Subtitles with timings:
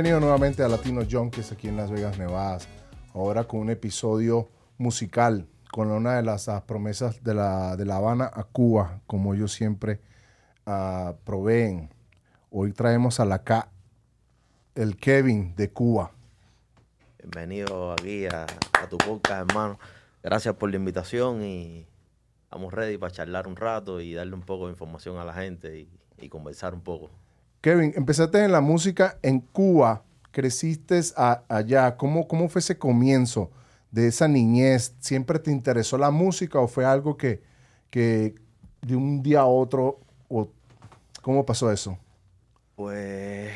[0.00, 2.56] Bienvenido nuevamente a Latino Junkies aquí en Las Vegas, Nevada.
[3.12, 4.48] Ahora con un episodio
[4.78, 9.34] musical con una de las ah, promesas de la, de la Habana a Cuba, como
[9.34, 10.00] ellos siempre
[10.64, 11.90] ah, proveen.
[12.50, 13.68] Hoy traemos a la K,
[14.74, 16.12] el Kevin de Cuba.
[17.18, 18.46] Bienvenido aquí a,
[18.88, 19.78] tu podcast, hermano.
[20.22, 21.86] Gracias por la invitación y
[22.44, 25.88] estamos ready para charlar un rato y darle un poco de información a la gente
[26.16, 27.10] y conversar un poco.
[27.60, 31.96] Kevin, empezaste en la música en Cuba, creciste a- allá.
[31.96, 33.50] ¿Cómo, ¿Cómo fue ese comienzo
[33.90, 34.94] de esa niñez?
[35.00, 37.42] ¿Siempre te interesó la música o fue algo que,
[37.90, 38.34] que
[38.82, 40.48] de un día a otro, o,
[41.22, 41.98] ¿cómo pasó eso?
[42.74, 43.52] Pues,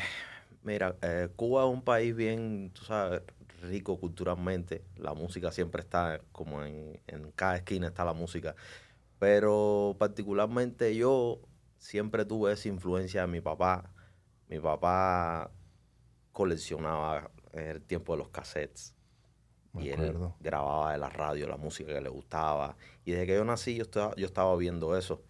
[0.63, 3.21] mira, eh, Cuba es un país bien, tú sabes,
[3.61, 4.85] rico culturalmente.
[4.97, 8.55] La música siempre está como en, en cada esquina está la música.
[9.19, 11.41] Pero particularmente yo
[11.79, 13.93] siempre tuve esa influencia de mi papá.
[14.47, 15.51] Mi papá
[16.31, 18.95] coleccionaba en el tiempo de los cassettes.
[19.73, 22.77] Me y él grababa de la radio la música que le gustaba.
[23.03, 25.23] Y desde que yo nací yo estaba, yo estaba viendo eso.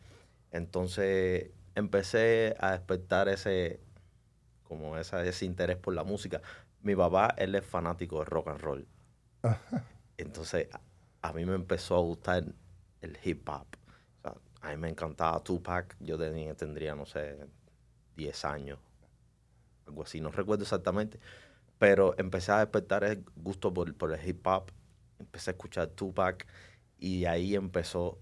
[0.51, 3.79] Entonces empecé a despertar ese,
[4.63, 6.41] como esa, ese interés por la música.
[6.81, 8.87] Mi papá, él es fanático de rock and roll.
[10.17, 10.81] Entonces a,
[11.27, 12.43] a mí me empezó a gustar
[13.01, 13.67] el hip hop.
[14.17, 15.95] O sea, a mí me encantaba Tupac.
[15.99, 17.47] Yo tenía, tendría, no sé,
[18.15, 18.79] 10 años.
[19.87, 21.19] Algo así, no recuerdo exactamente.
[21.77, 24.71] Pero empecé a despertar el gusto por, por el hip hop.
[25.19, 26.45] Empecé a escuchar Tupac
[26.99, 28.17] y de ahí empezó,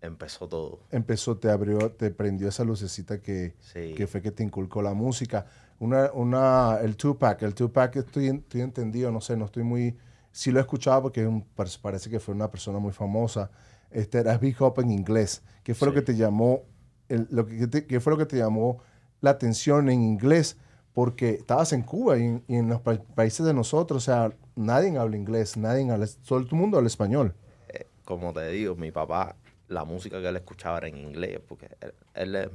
[0.00, 0.80] empezó todo.
[0.90, 3.94] Empezó, te abrió, te prendió esa lucecita que, Sí.
[3.96, 5.46] que fue que te inculcó la música.
[5.80, 9.96] Una, una, el Tupac, el Tupac estoy, estoy entendido, no sé, no estoy muy,
[10.32, 13.50] sí lo he escuchado porque un- par- parece que fue una persona muy famosa.
[13.90, 15.42] Este era Big Hop en inglés.
[15.62, 16.00] ¿Qué fue lo Sí.
[16.00, 16.62] que te llamó,
[17.08, 18.80] el- lo que te- qué fue lo que te llamó
[19.20, 20.56] la atención en inglés?
[20.98, 25.16] Porque estabas en Cuba y en, los pa- países de nosotros, o sea, nadie habla
[25.16, 27.36] inglés, nadie habla, todo el mundo habla español.
[27.68, 29.36] Eh, como te digo, mi papá,
[29.68, 32.50] la música que él escuchaba era en inglés, porque él, él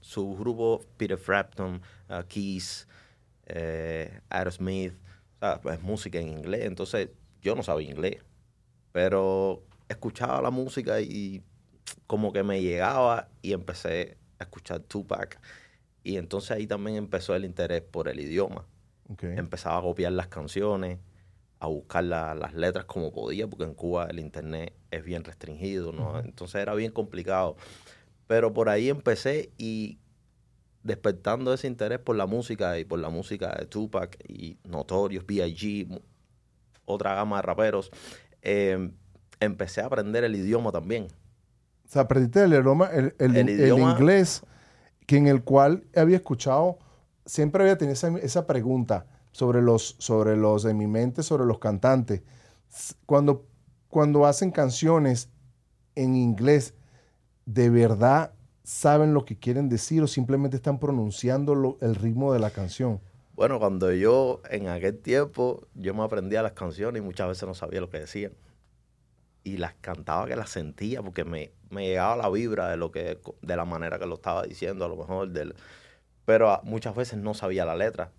[0.00, 2.88] su grupo, Peter Frampton, uh, Keys,
[3.46, 4.94] eh, Aerosmith,
[5.40, 7.10] sea, es música en inglés, entonces
[7.42, 8.24] yo no sabía inglés,
[8.90, 11.44] pero escuchaba la música y
[12.08, 15.38] como que me llegaba y empecé a escuchar Tupac,
[16.04, 18.64] y entonces ahí también empezó el interés por el idioma
[19.36, 20.98] empezaba a copiar las canciones,
[21.60, 25.92] a buscar la- las letras como podía, porque en Cuba el internet es bien restringido,
[25.92, 26.18] ¿no?
[26.20, 27.56] Entonces era bien complicado.
[28.26, 29.98] Pero por ahí empecé y
[30.82, 36.00] despertando ese interés por la música y por la música de Tupac y Notorious, B.I.G.,
[36.84, 37.90] otra gama de raperos,
[38.42, 38.90] eh,
[39.40, 41.04] empecé a aprender el idioma también.
[41.86, 44.42] O sea, aprendiste el idioma, el, el- El el idioma- inglés,
[45.06, 46.78] que en el cual había escuchado,
[47.26, 52.22] siempre había tenido esa, esa pregunta sobre los, sobre los, mi mente, sobre los cantantes.
[53.06, 53.46] Cuando,
[53.88, 55.28] cuando hacen canciones
[55.94, 56.74] en inglés,
[57.44, 58.32] ¿de verdad
[58.62, 63.00] saben lo que quieren decir o simplemente están pronunciando el ritmo de la canción?
[63.34, 67.54] Bueno, cuando yo en aquel tiempo, yo me aprendía las canciones y muchas veces no
[67.54, 68.32] sabía lo que decían.
[69.44, 73.20] Y las cantaba que las sentía porque me, me llegaba la vibra de lo que,
[73.42, 75.54] de la manera que lo estaba diciendo, a lo mejor del.
[76.24, 78.10] Pero ah, muchas veces no sabía la letra.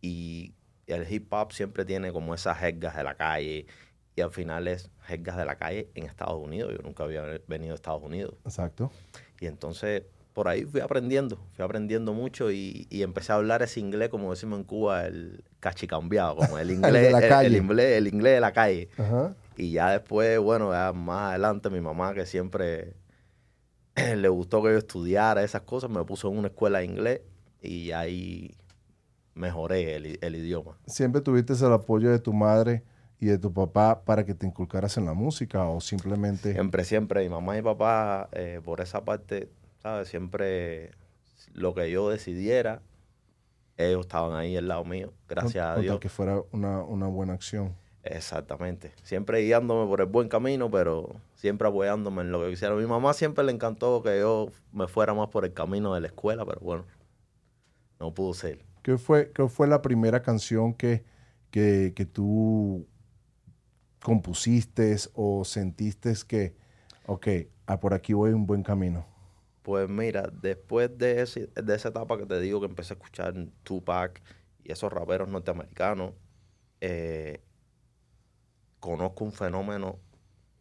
[0.00, 0.54] Y
[0.86, 3.66] el hip hop siempre tiene como esas jergas de la calle.
[4.14, 6.72] Y al final es jergas de la calle en Estados Unidos.
[6.76, 8.34] Yo nunca había venido a Estados Unidos.
[8.44, 8.90] Exacto.
[9.40, 10.04] Y entonces
[10.38, 14.30] por ahí fui aprendiendo, fui aprendiendo mucho y, y empecé a hablar ese inglés, como
[14.30, 17.56] decimos en Cuba, el cachicambiado, como el inglés, de la el- el, calle.
[17.56, 18.88] inglés, el inglés de la calle.
[18.96, 19.34] Ajá.
[19.56, 22.94] Y ya después, bueno, ya más adelante mi mamá que siempre
[24.16, 27.20] le gustó que yo estudiara esas cosas, me puso en una escuela de inglés
[27.60, 28.54] y ahí
[29.34, 30.78] mejoré el, el idioma.
[30.86, 32.84] ¿Siempre tuviste el apoyo de tu madre
[33.18, 36.52] y de tu papá para que te inculcaras en la música o simplemente...
[36.52, 39.48] Siempre, siempre, mi mamá y papá, eh, por esa parte,
[39.82, 40.08] ¿sabes?
[40.08, 40.92] Siempre
[41.54, 42.82] lo que yo decidiera,
[43.76, 46.00] ellos estaban ahí al lado mío, gracias a Dios.
[46.00, 47.74] que fuera una, una buena acción.
[48.02, 48.92] Exactamente.
[49.02, 52.74] Siempre guiándome por el buen camino, pero siempre apoyándome en lo que quisiera.
[52.74, 56.00] A mi mamá siempre le encantó que yo me fuera más por el camino de
[56.00, 56.84] la escuela, pero bueno,
[58.00, 58.64] no pudo ser.
[58.82, 61.04] ¿Qué fue, qué fue la primera canción que,
[61.50, 62.86] que, que tú
[64.02, 66.54] compusiste o sentiste que,
[67.06, 67.28] ok,
[67.66, 69.04] ah, por aquí voy un buen camino?
[69.68, 73.34] Pues mira, después de, ese- de esa etapa que te digo que empecé a escuchar
[73.64, 74.22] Tupac
[74.64, 76.14] y esos raperos norteamericanos,
[76.80, 77.42] eh,
[78.80, 80.00] conozco un fenómeno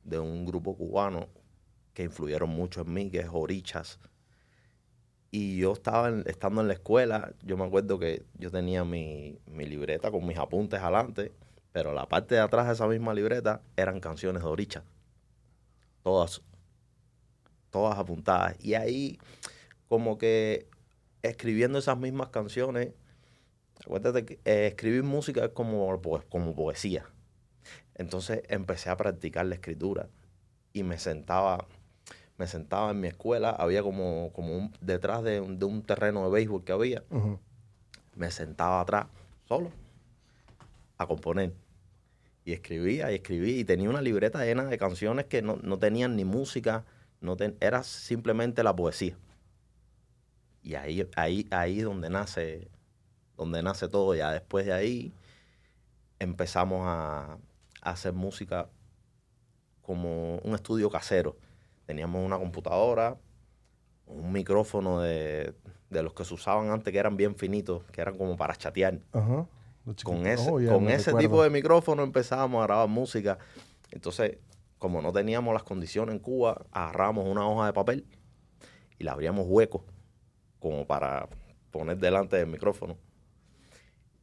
[0.03, 1.29] de un grupo cubano
[1.93, 3.99] que influyeron mucho en mí, que es Orichas.
[5.31, 9.65] Y yo estaba estando en la escuela, yo me acuerdo que yo tenía mi, mi
[9.65, 11.33] libreta con mis apuntes adelante,
[11.73, 14.83] pero la parte de atrás de esa misma libreta eran canciones de Oricha.
[16.03, 16.41] Todas,
[17.77, 18.55] todas apuntadas.
[18.59, 19.19] Y ahí,
[19.87, 20.67] como que
[21.21, 22.93] escribiendo esas mismas canciones,
[23.83, 27.05] acuérdate que eh, escribir música es como, como poesía.
[27.95, 30.09] Entonces empecé a practicar la escritura
[30.73, 31.67] y me sentaba
[32.37, 36.63] me sentaba en mi escuela, había como, como un, detrás de un, terreno de béisbol
[36.63, 37.03] que había,
[38.15, 39.07] me sentaba atrás,
[39.45, 39.71] solo,
[40.97, 41.53] a componer.
[42.45, 46.25] Y escribía y escribía y tenía una libreta llena de canciones que no, tenían ni
[46.25, 46.85] música,
[47.21, 49.17] no era simplemente la poesía.
[50.63, 52.67] Y ahí, ahí, ahí donde nace,
[53.35, 54.15] donde nace todo.
[54.15, 55.13] Ya después de ahí
[56.19, 57.37] empezamos a
[57.81, 58.69] hacer música
[59.81, 61.37] como un estudio casero
[61.87, 63.17] teníamos una computadora,
[64.05, 65.53] un micrófono de,
[65.89, 68.99] los que se usaban antes, que eran bien finitos, que eran como para chatear.
[70.03, 73.39] Con ese, oh, con ese tipo de micrófono empezábamos a grabar música.
[73.89, 74.37] Entonces,
[74.79, 78.05] como no teníamos las condiciones en Cuba, agarramos una hoja de papel
[78.99, 79.85] y la abríamos hueco,
[80.59, 81.27] como para
[81.71, 82.97] poner delante del micrófono.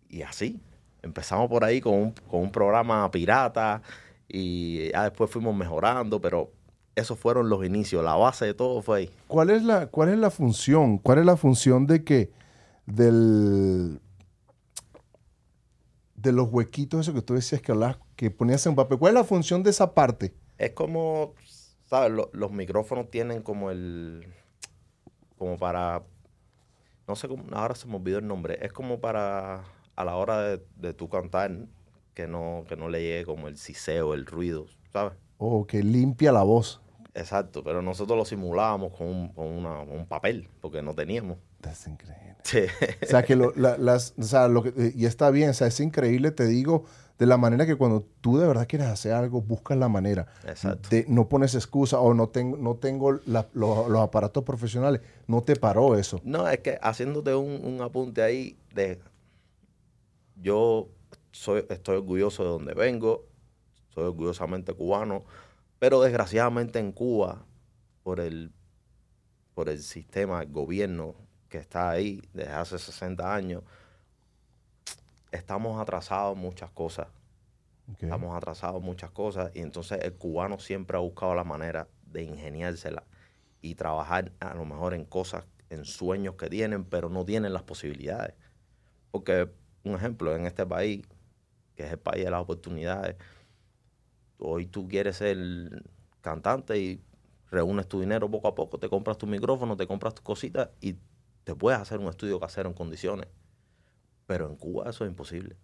[0.09, 0.61] Y así,
[1.03, 3.83] empezamos por ahí con un, con un programa pirata
[4.29, 6.53] y ya después fuimos mejorando, pero
[6.95, 9.11] esos fueron los inicios, la base de todo fue ahí.
[9.27, 10.99] ¿Cuál es la, cuál es la función?
[10.99, 12.31] ¿Cuál es la función de que
[12.87, 14.01] del
[16.15, 18.99] de los huequitos, eso que tú decías que hablas, que ponías en papel?
[18.99, 20.35] ¿Cuál es la función de esa parte?
[20.59, 21.35] Es como,
[21.85, 22.13] ¿sabes?
[22.33, 24.27] los micrófonos tienen como el,
[25.37, 26.03] como para,
[27.07, 29.65] no sé cómo, ahora se me olvidó el nombre, es como para,
[29.97, 31.67] a la hora de, de tu cantar,
[32.15, 35.15] que no, que no le llegue como el siseo, el ruido, ¿sabes?
[35.39, 36.81] O que limpia la voz.
[37.15, 41.39] Exacto, pero nosotros lo simulábamos con un, papel, porque no teníamos.
[41.69, 42.35] Es increíble.
[43.03, 45.79] O sea, que lo, las, o sea, lo que, y está bien, o sea, es
[45.81, 46.85] increíble, te digo,
[47.19, 50.27] de la manera que cuando tú de verdad quieres hacer algo, buscas la manera.
[50.47, 50.89] Exacto.
[51.09, 55.01] no pones excusa o no tengo, no tengo los, aparatos profesionales.
[55.27, 56.21] No te paró eso.
[56.25, 59.01] No, es que haciéndote un, un apunte ahí de...
[60.37, 60.89] Yo
[61.31, 63.25] soy, estoy orgulloso de donde vengo,
[63.95, 65.23] soy orgullosamente cubano
[65.85, 67.45] pero desgraciadamente en Cuba,
[68.03, 68.55] por el,
[69.53, 71.15] por el sistema, el gobierno
[71.51, 73.63] que está ahí desde hace 60 años,
[75.35, 77.09] estamos atrasados en muchas cosas.
[77.99, 82.23] Estamos atrasados en muchas cosas y entonces el cubano siempre ha buscado la manera de
[82.23, 83.05] ingeniársela
[83.61, 87.63] y trabajar a lo mejor en cosas, en sueños que tienen, pero no tienen las
[87.63, 88.35] posibilidades.
[89.11, 89.51] Porque,
[89.83, 91.07] un ejemplo, en este país,
[91.77, 93.17] que es el país de las oportunidades,
[94.39, 95.37] hoy tú quieres ser
[96.23, 97.03] cantante y
[97.51, 100.97] reúnes tu dinero poco a poco, te compras tu micrófono, te compras tus cositas y
[101.45, 103.29] te puedes hacer un estudio casero en condiciones.
[104.27, 105.57] Pero en Cuba eso es imposible.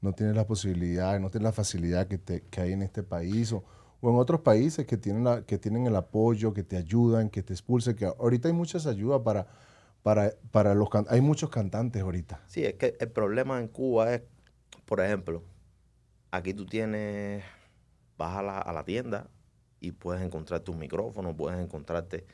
[0.00, 3.52] No tienes la posibilidad, no tienes la facilidad que, te, que hay en este país
[3.52, 3.64] o,
[4.02, 7.52] en otros países que tienen, la, que tienen el apoyo, que te ayudan, que te
[7.52, 9.46] expulsen, que ahorita hay muchas ayudas para,
[10.02, 12.40] para, para los hay muchos cantantes ahorita.
[12.48, 14.22] Sí, es que el problema en Cuba es,
[14.86, 15.44] por ejemplo,
[16.32, 17.44] Aquí tú tienes,
[18.16, 19.28] vas a la, tienda
[19.80, 22.24] y puedes encontrar tus micrófonos, puedes encontrarte.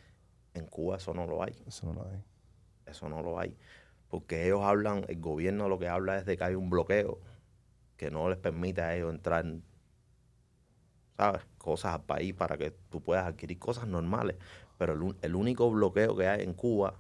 [0.54, 1.52] En Cuba eso no lo hay.
[1.66, 2.22] Eso no lo hay.
[2.86, 3.56] Eso no lo hay.
[4.08, 7.18] Porque ellos hablan, el gobierno lo que habla es de que hay un bloqueo
[7.96, 9.44] que no les permite a ellos entrar,
[11.16, 11.42] ¿sabes?
[11.58, 14.36] Cosas al país para que tú puedas adquirir cosas normales.
[14.78, 16.94] Pero el, el único bloqueo que hay en Cuba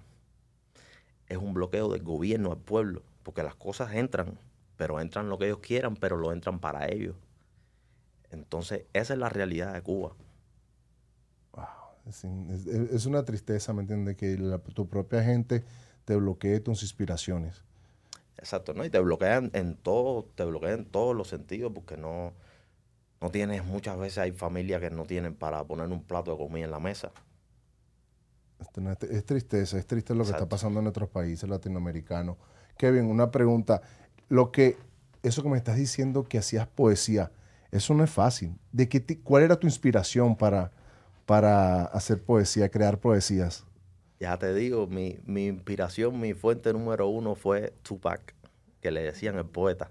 [1.28, 4.38] es un bloqueo del gobierno al pueblo, porque las cosas entran
[4.78, 7.16] pero entran lo que ellos quieran, pero lo entran para ellos.
[8.30, 10.14] Entonces, esa es la realidad de Cuba.
[11.52, 11.64] Wow.
[12.06, 14.16] Es, una tristeza, ¿me entiendes?
[14.16, 14.38] Que
[14.72, 15.64] tu propia gente
[16.08, 17.62] te bloquee tus inspiraciones.
[18.38, 18.82] Exacto, ¿no?
[18.82, 22.32] Y te bloquean en todo, te bloquean en todos los sentidos, porque no,
[23.20, 26.64] no tienes, muchas veces hay familias que no tienen para poner un plato de comida
[26.64, 27.12] en la mesa.
[29.10, 32.38] Es tristeza, es triste lo que está pasando en otros países latinoamericanos.
[32.78, 33.82] Kevin, una pregunta
[34.30, 34.78] lo que,
[35.22, 37.32] eso que me estás diciendo que hacías poesía,
[37.70, 38.58] eso no es fácil.
[38.72, 40.72] ¿De qué ¿Cuál era tu inspiración para,
[41.26, 43.67] para hacer poesía, crear poesías?
[44.20, 48.34] Ya te digo, mi, mi inspiración, mi fuente número uno fue Tupac,
[48.80, 49.90] que le decían el poeta.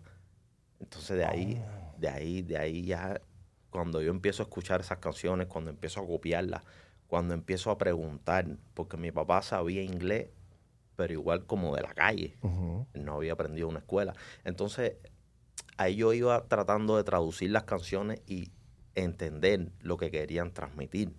[0.80, 1.94] Entonces de ahí, ah.
[1.98, 3.22] de ahí, de ahí ya,
[3.70, 6.64] cuando yo empiezo a escuchar esas canciones, cuando empiezo a copiarlas,
[7.08, 10.28] cuando empiezo a preguntar, porque mi papá sabía inglés
[10.98, 12.36] pero igual como de la calle.
[12.94, 14.16] No había aprendido una escuela.
[14.44, 14.96] Entonces,
[15.78, 18.52] ahí yo iba tratando de traducir las canciones y
[18.96, 21.14] entender lo que querían transmitir.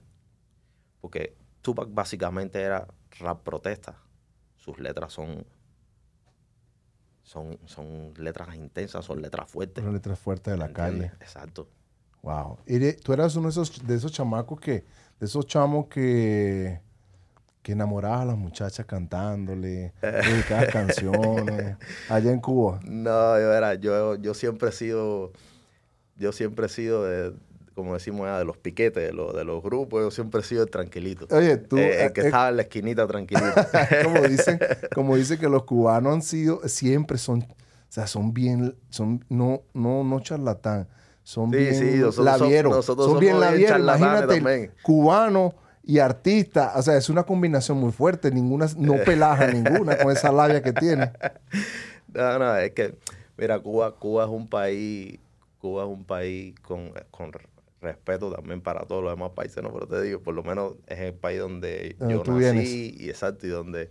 [1.00, 3.96] Porque Tupac básicamente era rap protesta.
[4.56, 5.46] Sus letras son
[7.28, 9.84] son, son letras intensas, son letras fuertes.
[9.84, 11.10] Son letras fuertes de la ¿entiendes?
[11.10, 11.22] calle.
[11.22, 11.68] Exacto.
[12.22, 12.58] Wow.
[12.66, 14.84] Y tú eras uno de esos, de esos chamacos que,
[15.20, 16.80] de esos chamos que,
[17.62, 21.76] que enamorabas a las muchachas cantándole, dedicabas canciones,
[22.08, 22.80] allá en Cuba.
[22.84, 25.32] No, yo era, yo, yo siempre he sido,
[26.16, 27.34] yo siempre he sido de,
[27.78, 30.64] como decimos ya, de los piquetes, de los, de los grupos, yo siempre he sido
[30.64, 31.28] el tranquilito.
[31.30, 33.54] Oye, tú, Eh, el que eh, estaba en la esquinita tranquilito.
[34.04, 34.58] como dicen,
[34.96, 37.46] como dicen que los cubanos han sido, siempre son, o
[37.88, 40.88] sea, son bien, son, no, no, no charlatán,
[41.22, 45.54] son Sí, bien sí, nosotros lavieros, nosotros son somos bien lavieros, imagínate, cubano
[45.84, 50.32] y artista, o sea, es una combinación muy fuerte, ninguna, no pelaja ninguna con esa
[50.32, 51.12] labia que tiene.
[52.12, 52.96] No, no, es que,
[53.36, 55.20] mira, Cuba, Cuba es un país,
[55.60, 57.30] Cuba es un país con, con
[57.80, 59.72] respeto también para todos los demás países, ¿no?
[59.72, 62.68] Pero te digo, por lo menos es el país donde yo nací vienes.
[63.00, 63.90] y exacto, y donde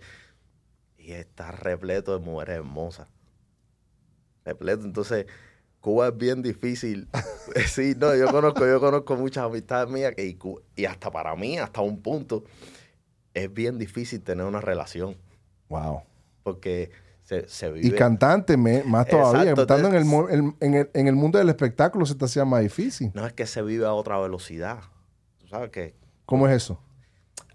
[0.98, 3.08] y está repleto de mujeres hermosas.
[4.46, 5.26] Repleto, entonces
[5.82, 7.08] Cuba es bien difícil.
[7.68, 10.38] sí, no, yo conozco, yo conozco muchas amistades mías que y,
[10.76, 12.44] y hasta para mí, hasta un punto,
[13.34, 15.18] es bien difícil tener una relación
[15.70, 16.04] Wow.
[16.44, 16.92] porque
[17.28, 21.08] se, se vive Y cantante, me- más todavía, Exacto, estando en el, en, el, en
[21.08, 23.12] el mundo del espectáculo se te hacía más difícil.
[23.14, 24.80] No es que se vive a otra velocidad.
[25.38, 25.94] Tú sabes que,
[26.26, 26.80] ¿Cómo es eso?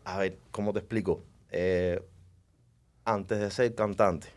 [0.04, 1.22] a ver, ¿cómo te explico?
[1.50, 2.02] Eh,
[3.06, 4.28] antes de ser cantante,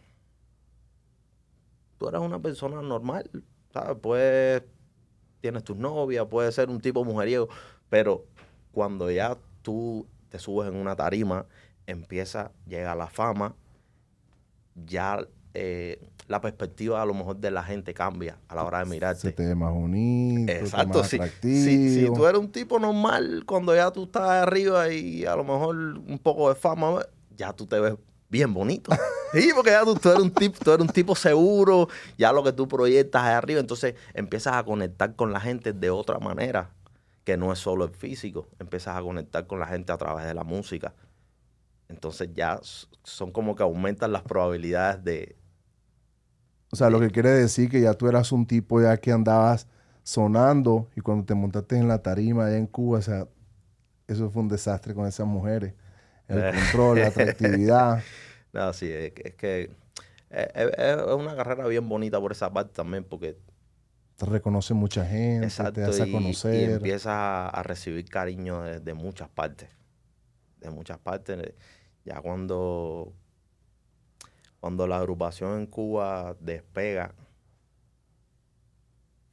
[1.97, 3.29] tú eras una persona normal,
[3.73, 3.97] ¿sabes?
[4.01, 4.63] Pues
[5.41, 7.49] tienes tus novias, puedes ser un tipo mujeriego,
[7.89, 8.25] pero
[8.71, 11.45] cuando ya tú te subes en una tarima,
[11.87, 13.53] empieza, llega la fama,
[14.75, 18.85] ya eh, la perspectiva a lo mejor de la gente cambia a la hora de
[18.85, 19.21] mirarte.
[19.21, 23.43] Se te ve más bonito, Exacto, más si, si, si tú eres un tipo normal,
[23.45, 27.05] cuando ya tú estás arriba y a lo mejor un poco de fama,
[27.37, 27.95] ya tú te ves
[28.29, 28.91] bien bonito.
[29.33, 32.41] Sí, porque ya tú, tú eres un tipo, tú eres un tipo seguro, ya lo
[32.41, 36.69] que tú proyectas es arriba, entonces empiezas a conectar con la gente de otra manera,
[37.25, 40.33] que no es solo el físico, empiezas a conectar con la gente a través de
[40.33, 40.93] la música.
[41.89, 42.59] Entonces ya
[43.03, 45.37] son como que aumentan las probabilidades de,
[46.71, 49.67] O sea, lo que quiere decir que ya tú eras un tipo ya que andabas
[50.03, 53.27] sonando y cuando te montaste en la tarima allá en Cuba, o sea,
[54.07, 55.75] eso fue un desastre con esas mujeres.
[56.27, 58.05] El control, la atractividad.
[58.53, 59.61] No, sí, es, que- es que
[60.29, 63.37] es, es- es una carrera bien bonita por esa parte también, porque
[64.17, 66.65] Te reconoce mucha gente, exacto, te a y, y conocer.
[66.65, 69.69] empiezas a, a recibir cariño de, de muchas partes.
[70.59, 71.53] De muchas partes.
[72.05, 73.13] Ya cuando,
[74.59, 77.13] cuando la agrupación en Cuba despega,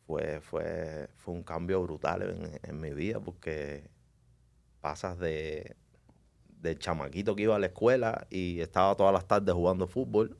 [0.06, 3.88] fue, fue, fue un cambio brutal en, en mi vida, porque
[4.80, 5.76] pasas de,
[6.60, 10.38] de chamaquito que iba a la escuela y estaba todas las tardes jugando fútbol,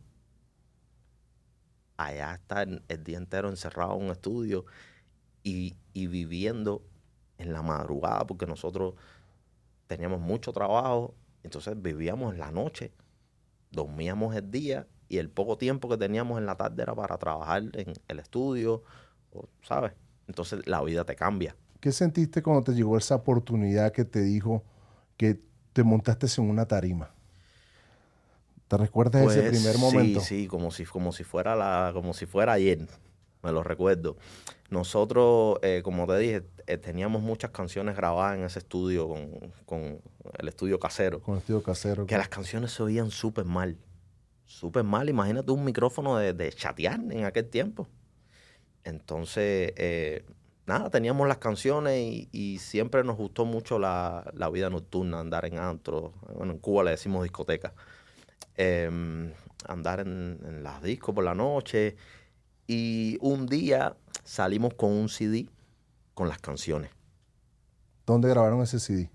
[1.96, 4.64] allá estar el día entero encerrado en un estudio
[5.42, 6.82] y, y viviendo
[7.38, 8.94] en la madrugada, porque nosotros
[9.86, 12.92] teníamos mucho trabajo, entonces vivíamos en la noche,
[13.70, 17.64] dormíamos el día y el poco tiempo que teníamos en la tarde era para trabajar
[17.74, 18.82] en el estudio,
[19.62, 19.92] ¿sabes?
[20.28, 21.56] Entonces la vida te cambia.
[21.80, 24.64] ¿Qué sentiste cuando te llegó esa oportunidad que te dijo
[25.16, 25.40] que
[25.72, 27.14] te montaste en una tarima?
[28.68, 30.20] ¿Te recuerdas ese Pues, primer momento?
[30.20, 32.88] Sí, sí, como si, como si fuera la, como si fuera ayer.
[33.42, 34.16] Me lo recuerdo.
[34.70, 40.00] Nosotros, eh, como te dije, eh, teníamos muchas canciones grabadas en ese estudio con, con
[40.38, 41.20] el estudio casero.
[41.20, 42.06] Con el estudio casero.
[42.06, 43.76] Que las canciones se oían súper mal.
[44.46, 45.08] Súper mal.
[45.08, 47.88] Imagínate un micrófono de, de chatear en aquel tiempo.
[48.84, 50.24] Entonces, eh,
[50.66, 55.44] nada, teníamos las canciones y, y siempre nos gustó mucho la, la vida nocturna, andar
[55.46, 56.12] en antro.
[56.36, 57.74] Bueno, en Cuba le decimos discoteca.
[58.56, 59.32] Em,
[59.66, 61.96] andar en, en las discos por la noche.
[62.74, 65.46] Y un día salimos con un CD
[66.14, 66.90] con las canciones.
[68.06, 69.10] ¿Dónde grabaron ese CD?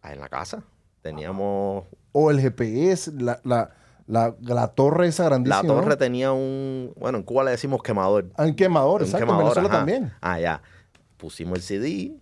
[0.00, 0.62] Ah, En la casa.
[1.02, 3.74] Teníamos O el GPS, la, la,
[4.06, 5.62] la, la torre esa grandísima.
[5.62, 8.30] La torre tenía un, bueno, en Cuba le decimos quemador.
[8.36, 9.26] Ah, en quemador, Un exacto.
[9.26, 9.78] quemador, en Venezuela ajá.
[9.78, 10.12] también.
[10.20, 10.62] Ah, ya.
[11.16, 12.16] Pusimos el CD,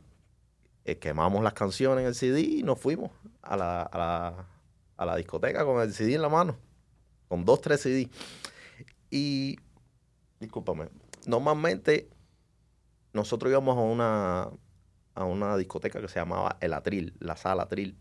[0.86, 3.10] eh, quemamos las canciones en el CD y nos fuimos
[3.42, 4.46] a la, a la,
[4.96, 6.56] a la discoteca con el CD en la mano.
[7.28, 8.08] Con dos, tres CD.
[9.10, 9.58] Y,
[10.42, 10.88] discúlpame,
[11.26, 12.10] normalmente
[13.12, 14.50] nosotros íbamos a una,
[15.14, 17.96] a una discoteca que se llamaba El Atril, la sala Atril.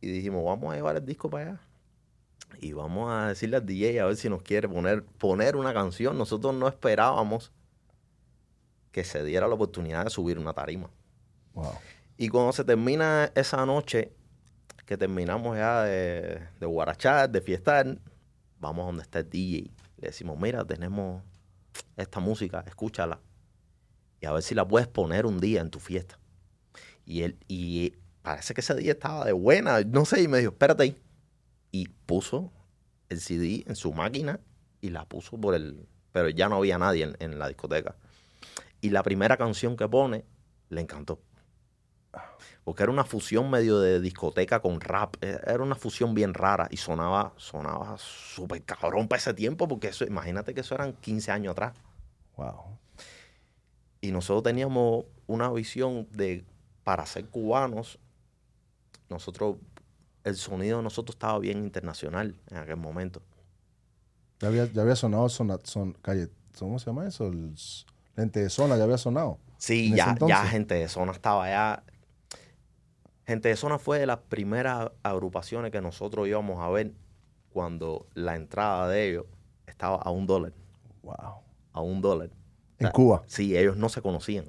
[0.00, 1.60] Y dijimos, vamos a llevar el disco para allá.
[2.60, 6.16] Y vamos a decirle al DJ a ver si nos quiere poner, poner una canción.
[6.16, 7.52] Nosotros no esperábamos
[8.92, 10.90] que se diera la oportunidad de subir una tarima.
[11.54, 11.74] Wow.
[12.16, 14.12] Y cuando se termina esa noche,
[14.86, 17.98] que terminamos ya de, de guarachar, de fiestar,
[18.58, 19.70] vamos a donde está el DJ.
[20.00, 21.22] Le decimos, mira, tenemos
[21.96, 23.20] esta música, escúchala.
[24.20, 26.18] Y a ver si la puedes poner un día en tu fiesta.
[27.04, 30.52] Y él, y parece que ese día estaba de buena, no sé, y me dijo,
[30.52, 30.96] espérate ahí.
[31.70, 32.52] Y puso
[33.08, 34.40] el CD en su máquina
[34.80, 35.86] y la puso por el...
[36.12, 37.96] Pero ya no había nadie en, en la discoteca.
[38.80, 40.24] Y la primera canción que pone
[40.70, 41.20] le encantó.
[42.64, 45.16] Porque era una fusión medio de discoteca con rap.
[45.22, 49.88] E, Era una fusión bien rara y sonaba, sonaba súper cabrón para ese tiempo, porque
[49.88, 51.74] eso, imagínate que eso eran 15 años atrás.
[52.36, 52.78] Wow.
[54.00, 56.44] Y nosotros teníamos una visión de,
[56.84, 57.98] para ser cubanos,
[59.08, 59.56] nosotros,
[60.24, 63.22] el sonido de nosotros estaba bien internacional en aquel momento.
[64.40, 67.26] Ya había, ya había sonado zona, son, calle, ¿cómo se llama eso?
[67.26, 67.54] El
[68.16, 69.38] lente de zona, ya había sonado.
[69.58, 71.82] Sí, ya, ya gente de zona estaba allá.
[73.30, 76.90] Gente de zona fue de las primeras agrupaciones que nosotros íbamos a ver
[77.52, 79.26] cuando la entrada de ellos
[79.68, 80.52] estaba a un dólar.
[81.04, 81.14] Wow.
[81.72, 82.30] A un dólar.
[82.80, 83.22] En sea, Cuba.
[83.28, 84.46] Sí, ellos no se conocían.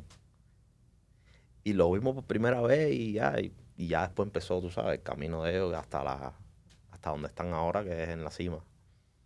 [1.63, 4.93] Y lo vimos por primera vez y ya, y, y ya después empezó, tú sabes,
[4.97, 6.33] el camino de ellos hasta la
[6.89, 8.65] hasta donde están ahora, que es en la cima.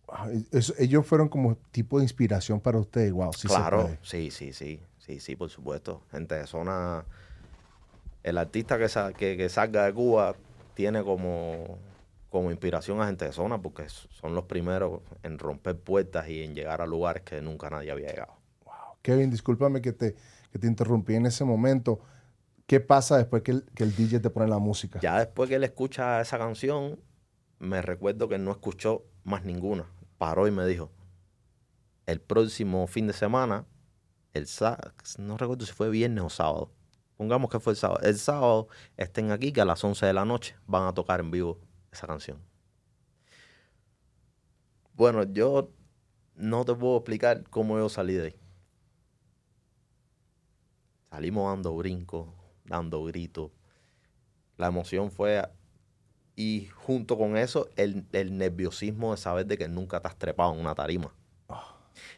[0.06, 3.10] Wow, eso- ellos fueron como tipo de inspiración para ustedes.
[3.10, 3.98] Wow, sí se claro, puede.
[4.02, 6.02] sí, sí, sí, sí, sí, por supuesto.
[6.10, 7.06] Gente de zona,
[8.26, 10.34] el artista que, sa- que, que salga de Cuba
[10.74, 11.78] tiene como,
[12.28, 16.54] como inspiración a gente de zona porque son los primeros en romper puertas y en
[16.54, 18.34] llegar a lugares que nunca nadie había llegado.
[19.02, 20.16] Kevin, discúlpame que te,
[20.50, 22.00] que te interrumpí en ese momento.
[22.66, 24.98] ¿Qué pasa después que el, que el DJ te pone la música?
[25.00, 26.98] Ya después que él escucha esa canción,
[27.60, 29.86] me recuerdo que no escuchó más ninguna.
[30.18, 30.90] Paró y me dijo,
[32.06, 33.66] el próximo fin de semana,
[34.34, 34.46] el
[35.18, 36.72] no recuerdo si fue viernes o sábado.
[37.16, 38.00] Pongamos que fue el sábado.
[38.02, 41.30] El sábado estén aquí que a las 11 de la noche van a tocar en
[41.30, 41.58] vivo
[41.90, 42.38] esa canción.
[44.94, 45.70] Bueno, yo
[46.34, 48.36] no te puedo explicar cómo yo salí de ahí.
[51.10, 52.28] Salimos dando brincos,
[52.64, 53.50] dando gritos.
[54.56, 55.42] La emoción fue...
[56.38, 60.52] Y junto con eso, el, el nerviosismo de saber de que nunca te has trepado
[60.52, 61.14] en una tarima.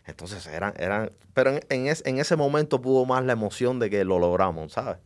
[0.07, 3.91] Entonces eran, eran, pero en, en, es- en ese momento pudo más la emoción de
[3.91, 4.99] que lo logramos, ¿sabes?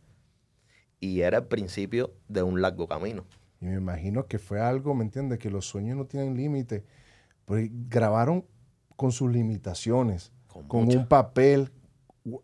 [0.99, 3.25] Y era el principio de un largo camino.
[3.61, 5.39] Y me imagino que fue algo, ¿me entiendes?
[5.39, 6.83] Que los sueños no tienen límite.
[7.45, 8.45] Porque grabaron
[8.95, 10.31] con sus limitaciones,
[10.67, 11.71] Con un papel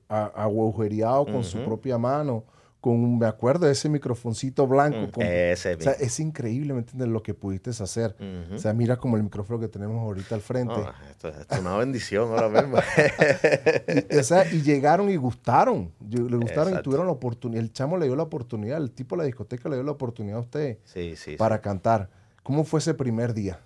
[0.09, 2.43] agujereado con su propia mano,
[2.81, 4.97] con un, me acuerdo de ese microfoncito blanco.
[5.07, 7.09] Mm, con- ese o sea, es increíble, ¿me entiendes?
[7.09, 8.15] Lo que pudiste hacer.
[8.53, 10.73] O sea, mira como el micrófono que tenemos ahorita al frente.
[11.09, 12.77] Esto, esto es una bendición ahora mismo.
[14.09, 15.91] Y, o sea, y llegaron y gustaron.
[16.09, 17.61] Le gustaron y tuvieron la oportunidad.
[17.63, 20.37] El chamo le dio la oportunidad, el tipo de la discoteca le dio la oportunidad
[20.37, 21.37] a usted sí, sí, sí.
[21.37, 22.09] para cantar.
[22.43, 23.59] ¿Cómo fue ese primer día?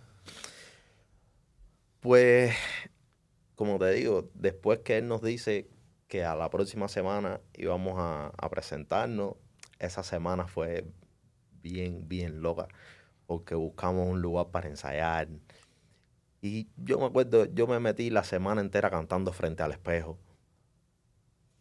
[1.99, 2.53] Pues,
[3.55, 5.67] como te digo, después que él nos dice
[6.13, 9.33] que a la próxima semana íbamos a, presentarnos,
[9.79, 10.85] esa semana fue
[11.63, 12.67] bien, bien loca,
[13.25, 15.27] porque buscamos un lugar para ensayar.
[16.39, 20.19] Y yo me acuerdo, yo me metí la semana entera cantando frente al espejo.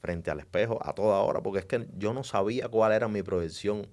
[0.00, 3.22] Frente al espejo a toda hora, porque es que yo no sabía cuál era mi
[3.22, 3.86] proyección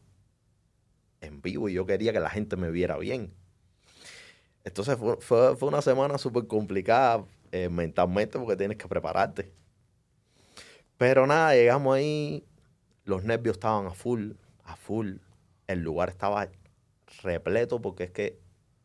[1.21, 3.33] en vivo y yo quería que la gente me viera bien.
[4.65, 9.57] Entonces fue, fue, fue una semana súper complicada eh, mentalmente porque tienes que prepararte.
[10.99, 12.43] Pero nada, llegamos ahí,
[13.05, 14.33] los nervios estaban a full,
[14.65, 15.15] a full.
[15.65, 16.47] El lugar estaba
[17.23, 18.37] repleto porque es que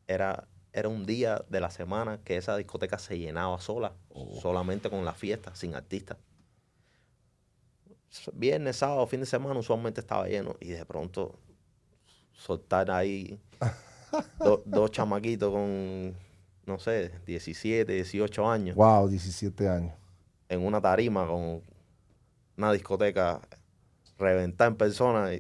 [0.06, 3.94] era, era un día de la semana que esa discoteca se llenaba sola,
[4.40, 6.16] solamente con la fiesta, sin artistas.
[8.32, 11.36] Viernes, sábado, fin de semana usualmente estaba lleno y de pronto
[12.32, 13.40] soltar ahí
[14.38, 16.14] do- dos chamaquitos con,
[16.66, 19.94] no sé, 17, 18 años Wow, 17 años.
[20.48, 21.60] en una tarima con
[22.56, 23.40] una discoteca
[24.18, 25.38] reventada en persona y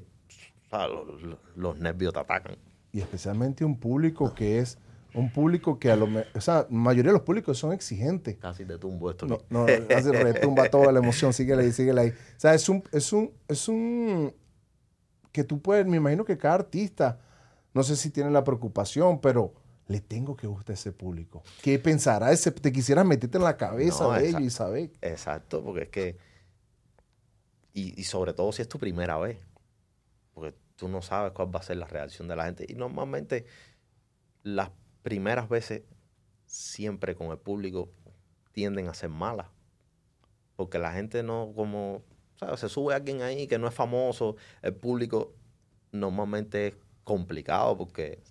[0.66, 2.56] o sea, lo- lo- los nervios te atacan.
[2.92, 4.78] Y especialmente un público que es
[5.14, 8.36] un público que a lo mejor, o sea, la mayoría de los públicos son exigentes.
[8.36, 9.26] Casi te tumbo esto.
[9.26, 12.08] No, no, hace retumba toda la emoción, síguele ahí, síguele ahí.
[12.10, 14.34] O sea, es un, es un, es un,
[15.30, 17.20] que tú puedes, me imagino que cada artista,
[17.74, 19.54] no sé si tiene la preocupación, pero
[19.86, 21.44] le tengo que gustar ese público.
[21.62, 22.50] ¿Qué pensará ese?
[22.50, 24.90] Te quisieras meterte en la cabeza No, de ellos y saber.
[25.00, 26.33] Exacto, porque es que.
[27.74, 29.38] Y, y sobre todo si es tu primera vez.
[30.32, 32.64] Porque tú no sabes cuál va a ser la reacción de la gente.
[32.66, 33.44] Y normalmente
[34.42, 34.70] las
[35.02, 35.82] primeras veces,
[36.46, 37.90] siempre con el público,
[38.52, 39.48] tienden a ser malas.
[40.56, 42.02] Porque la gente no, como
[42.36, 42.60] ¿sabes?
[42.60, 45.34] Se sube alguien ahí que no es famoso, el público
[45.92, 48.22] normalmente es complicado porque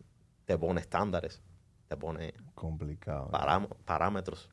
[0.45, 1.41] te pone estándares,
[1.88, 3.29] te pone Complicado.
[3.86, 4.49] parámetros.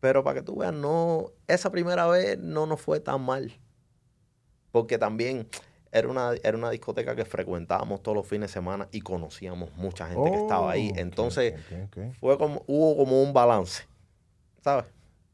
[0.00, 3.52] Pero para que tú veas, no, esa primera vez no nos fue tan mal.
[4.70, 5.48] Porque también
[5.90, 10.06] era una, era una discoteca que frecuentábamos todos los fines de semana y conocíamos mucha
[10.06, 10.90] gente que estaba ahí.
[10.94, 11.54] Oh, Entonces,
[12.20, 13.84] fue como, hubo como un balance.
[14.62, 14.84] ¿Sabes?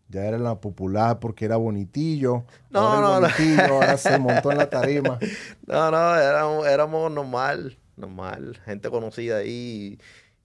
[0.08, 2.44] Ya era la popular porque era bonitillo.
[2.70, 3.20] No, ahora no, no.
[3.20, 5.18] bonitillo, ahora se montó en la tarima.
[5.66, 9.98] No, no, éramos, éramos normal, normal, gente conocida ahí y,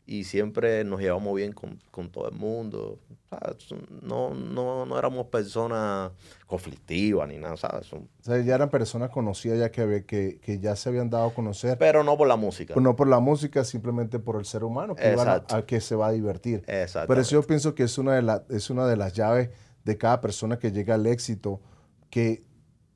[0.09, 2.97] y siempre nos llevamos bien con, con todo el mundo.
[3.29, 3.57] ¿sabes?
[4.01, 6.11] No, no, no éramos personas
[6.47, 7.91] conflictivas ni nada, ¿sabes?
[7.91, 11.33] O sea, ya eran personas conocidas ya que, que, que ya se habían dado a
[11.33, 11.77] conocer.
[11.77, 12.73] Pero no por la música.
[12.79, 16.07] No por la música, simplemente por el ser humano que a, a que se va
[16.07, 16.63] a divertir.
[16.67, 17.07] Exacto.
[17.09, 19.49] Pero eso yo pienso que es una, de la- es una de las llaves
[19.83, 21.59] de cada persona que llega al éxito,
[22.09, 22.43] que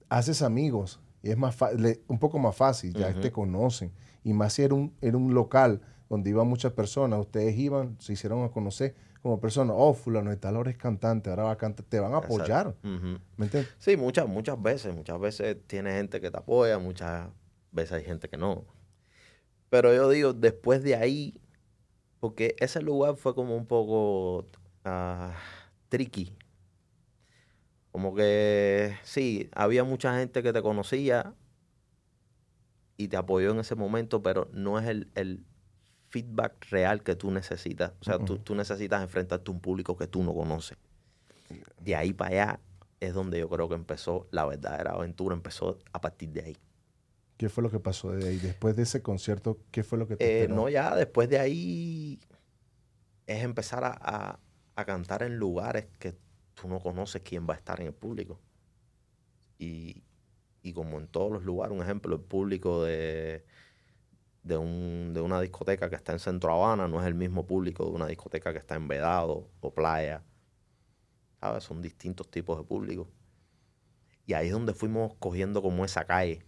[0.10, 3.92] haces amigos es más le- un poco más fácil, ya te conocen.
[4.24, 8.14] Y más si era un, era un local donde iban muchas personas, ustedes iban, se
[8.14, 11.58] hicieron a conocer como personas, oh, fulano de tal hora es cantante, ahora va a
[11.58, 12.76] cantar, te van a apoyar,
[13.38, 13.72] ¿me entiendes?
[13.78, 14.96] Sí, muchas, muchas veces.
[14.96, 17.30] Muchas veces tiene gente que te apoya, muchas
[17.72, 18.66] veces hay gente que no.
[19.70, 21.40] Pero yo digo, después de ahí,
[22.20, 24.48] porque ese lugar fue como un poco
[24.84, 25.34] ah,
[25.90, 26.36] tricky.
[27.92, 31.34] Como que sí, había mucha gente que te conocía
[32.98, 35.44] y te apoyó en ese momento, pero no es el, el
[36.10, 37.94] feedback real que tú necesitas.
[38.00, 40.78] O sea, tú, tú necesitas enfrentarte a un público que tú no conoces.
[41.82, 42.60] De ahí para allá
[43.00, 46.58] es donde yo creo que empezó la verdadera aventura, empezó a partir de ahí.
[47.38, 48.38] ¿Qué fue lo que pasó de ahí?
[48.38, 52.20] Después de ese concierto, ¿qué fue lo que te Eh, no, ya después de ahí
[53.26, 54.40] es empezar a, a-
[54.76, 56.16] a cantar en lugares que
[56.62, 58.39] tú no conoces quién va a estar en el público.
[59.58, 60.04] Y,
[60.74, 63.45] como en todos los lugares, un ejemplo, el público de,
[64.43, 67.86] de, un- de una discoteca que está en Centro Habana no es el mismo público
[67.86, 70.24] de una discoteca que está en Vedado o Playa.
[71.39, 71.63] ¿Sabes?
[71.63, 73.10] Son distintos tipos de público.
[74.26, 76.43] Y ahí es donde fuimos cogiendo como esa calle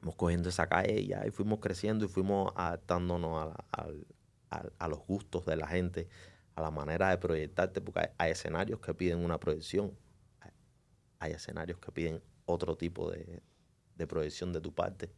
[0.00, 5.56] fuimos cogiendo esa calle y ahí fuimos creciendo y fuimos adaptándonos a los gustos de
[5.56, 6.08] la gente,
[6.54, 9.96] a la manera de proyectarte, porque hay, hay escenarios que piden una proyección,
[10.40, 10.50] hay,
[11.18, 13.42] hay escenarios que piden otro tipo de,
[13.96, 15.12] de proyección de tu parte.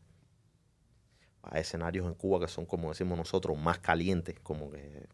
[1.42, 5.09] Hay escenarios en Cuba que son, como decimos nosotros, más calientes, como que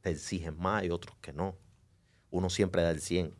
[0.00, 1.56] te exigen más y otros que no.
[2.30, 3.34] Uno siempre da el 100,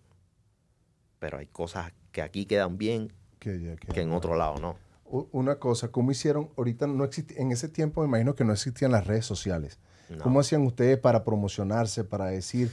[1.18, 4.76] pero hay cosas que aquí quedan bien que en otro lado no.
[5.10, 6.50] Una cosa, ¿cómo hicieron?
[6.56, 9.78] Ahorita no existía, en ese tiempo me imagino que no existían las redes sociales.
[10.08, 10.22] No.
[10.22, 12.70] ¿Cómo hacían ustedes para promocionarse, para decir?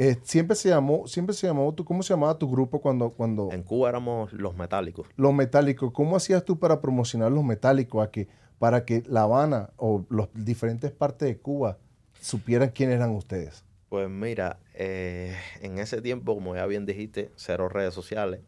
[0.00, 3.48] eh, siempre se llamó, siempre se llamó, tú, ¿cómo se llamaba tu grupo cuando, cuando
[3.50, 5.08] En Cuba éramos los metálicos.
[5.16, 5.92] los metálicos?
[5.92, 8.28] ¿Cómo hacías tú para promocionar los metálicos a que,
[8.60, 11.78] para que La Habana o las diferentes partes de Cuba
[12.20, 13.64] supieran quién eran ustedes?
[13.88, 18.40] Pues mira, eh, en ese tiempo, como ya bien dijiste, cero redes sociales.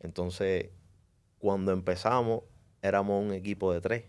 [0.00, 0.68] Entonces,
[1.44, 2.44] cuando empezamos,
[2.80, 4.04] éramos un equipo de tres.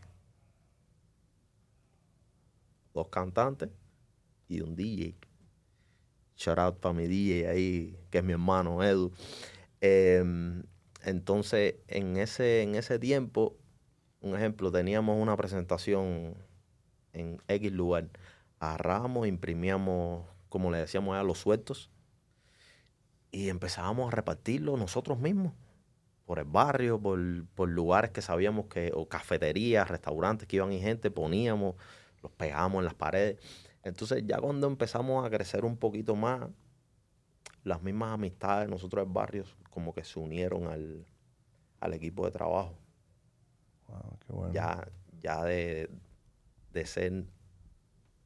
[2.93, 3.71] Dos cantantes
[4.47, 5.17] y un DJ.
[6.37, 9.11] Shout out para mi DJ ahí, que es mi hermano Edu.
[9.81, 10.63] Em,
[11.03, 13.57] entonces, en ese, en ese tiempo,
[14.21, 16.37] un ejemplo, teníamos una presentación
[17.11, 18.11] en X lugar.
[18.59, 21.91] Agarrábamos, imprimíamos, como le decíamos a los sueltos,
[23.29, 25.51] y empezábamos a repartirlo nosotros mismos,
[26.25, 27.19] por el barrio, por,
[27.55, 31.75] por lugares que sabíamos que, o cafeterías, restaurantes que iban y gente, poníamos,
[32.21, 33.39] los pegábamos en las paredes.
[33.83, 36.47] Entonces ya cuando empezamos a crecer un poquito más,
[37.63, 41.05] las mismas amistades nosotros del barrio como que se unieron al,
[41.79, 42.77] al equipo de trabajo
[43.87, 44.53] Wow, qué bueno.
[44.53, 44.87] ya,
[45.21, 45.89] ya de,
[46.73, 47.25] de ser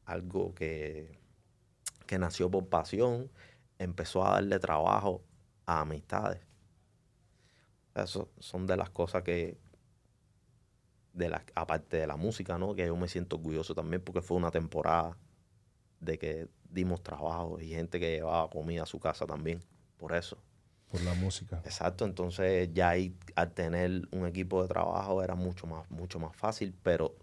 [0.05, 1.19] algo que,
[2.05, 3.29] que nació por pasión,
[3.77, 5.23] empezó a darle trabajo
[5.65, 6.41] a amistades.
[7.95, 9.57] Eso son de las cosas que,
[11.13, 12.75] de la, aparte de la música, ¿no?
[12.75, 15.17] Que yo me siento orgulloso también porque fue una temporada
[15.99, 19.63] de que dimos trabajo y gente que llevaba comida a su casa también,
[19.97, 20.37] por eso.
[20.91, 21.61] Por la música.
[21.65, 26.35] Exacto, entonces ya ahí al tener un equipo de trabajo era mucho más, mucho más
[26.35, 27.15] fácil, pero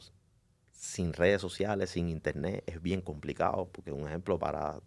[0.72, 4.80] sin redes sociales, sin internet, es bien complicado, porque un ejemplo para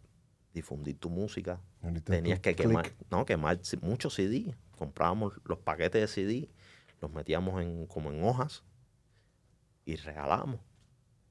[0.53, 6.07] difundir tu música, Ahorita tenías que quemar, no, quemar muchos CD, comprábamos los paquetes de
[6.07, 6.49] CD,
[7.01, 8.63] los metíamos en, como en hojas
[9.85, 10.59] y regalábamos.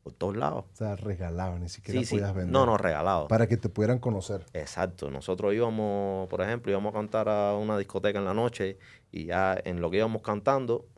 [0.02, 0.64] por todos lados.
[0.72, 2.14] O sea, regalado, ni siquiera Sí, sí.
[2.14, 2.52] podías vender.
[2.52, 3.28] No, no, regalado.
[3.28, 4.46] Para que te pudieran conocer.
[4.54, 5.10] Exacto.
[5.10, 8.78] Nosotros íbamos, por ejemplo, íbamos a cantar a una discoteca en la noche
[9.12, 10.88] y ya en lo que íbamos cantando,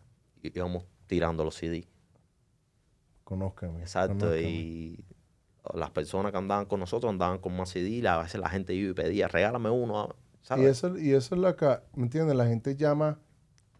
[0.42, 1.88] íbamos tirando los CD.
[3.24, 3.80] Conózcame.
[3.80, 4.14] Exacto.
[4.26, 4.42] conózcame.
[4.50, 5.04] Y
[5.74, 8.06] las personas que andaban con nosotros andaban con más CD.
[8.08, 10.14] A veces la gente iba y pedía, regálame uno.
[10.42, 10.64] ¿sabes?
[10.64, 12.34] Y eso, y eso es lo que, ¿me entiendes?
[12.36, 13.18] La gente llama,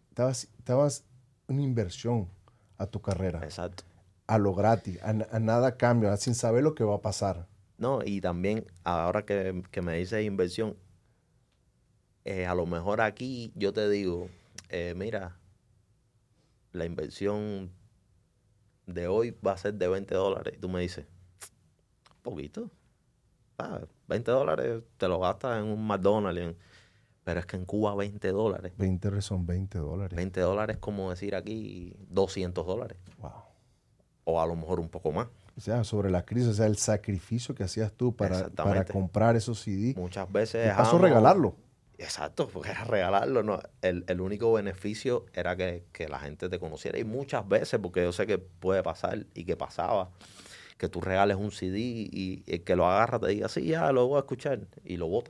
[0.09, 1.05] estabas, estabas
[1.47, 2.29] una inversión
[2.77, 3.83] a tu carrera, Exacto.
[4.27, 7.47] a lo gratis, a, a nada cambio, a- sin saber lo que va a pasar.
[7.77, 10.77] No, y también ahora que, que me dices inversión,
[12.25, 14.29] eh, a lo mejor aquí yo te digo,
[14.69, 15.37] eh, mira,
[16.71, 17.71] la inversión
[18.85, 20.53] de hoy va a ser de 20 dólares.
[20.55, 21.05] Y tú me dices,
[22.21, 22.69] poquito.
[23.57, 26.41] Ah, 20 dólares te lo gastas en un McDonald's.
[26.41, 26.57] en-
[27.23, 28.73] Pero es que en Cuba 20 dólares.
[28.77, 30.15] 20 son 20 dólares.
[30.15, 32.97] 20 dólares es como decir aquí 200 dólares.
[33.19, 33.31] Wow.
[34.23, 35.27] O a lo mejor un poco más.
[35.57, 38.49] O sea, sobre la crisis, o sea, el sacrificio que hacías tú para,
[38.85, 39.93] comprar esos CD.
[39.95, 40.71] Muchas veces...
[40.71, 41.55] Y paso regalarlo.
[41.97, 43.43] Exacto, porque era regalarlo.
[43.43, 43.59] No.
[43.81, 46.97] El, el único beneficio era que, que la gente te conociera.
[46.97, 50.09] Y muchas veces, porque yo sé que puede pasar y que pasaba,
[50.81, 54.07] que tú regales un CD y el que lo agarra te diga, sí, ya lo
[54.07, 54.61] voy a escuchar.
[54.83, 55.29] Y lo bota.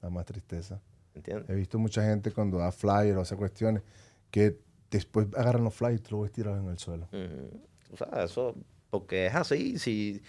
[0.00, 0.80] Da más tristeza.
[1.14, 1.50] ¿Entiendes?
[1.50, 3.82] He visto mucha gente cuando da flyer o hace cuestiones
[4.30, 4.58] que
[4.90, 7.08] después agarran los flyers y tú los ves tirados en el suelo.
[7.12, 7.60] Ujú.
[7.92, 8.54] O sea, eso,
[8.88, 9.78] porque es así.
[9.78, 10.22] Si,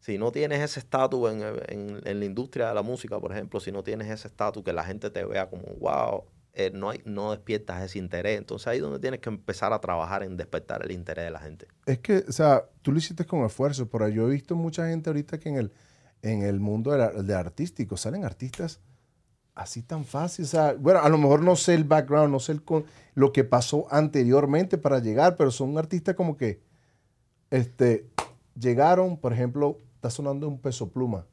[0.00, 3.60] si no tienes ese estatus en, en- en la industria de la música, por ejemplo,
[3.60, 7.02] si no tienes ese estatus que la gente te vea como, wow, eh, no, hay,
[7.04, 8.38] no despiertas ese interés.
[8.38, 11.40] Entonces ahí es donde tienes que empezar a trabajar en despertar el interés de la
[11.40, 11.66] gente.
[11.86, 15.10] Es que, o sea, tú lo hiciste con esfuerzo, pero yo he visto mucha gente
[15.10, 15.72] ahorita que en el,
[16.22, 18.80] en el mundo de artístico salen artistas
[19.54, 20.44] así tan fácil.
[20.44, 22.84] O sea, bueno, a lo mejor no sé el background, no sé el con-
[23.14, 26.60] lo que pasó anteriormente para llegar, pero son artistas como que
[27.50, 28.06] este,
[28.58, 31.26] llegaron, por ejemplo, está sonando un peso pluma.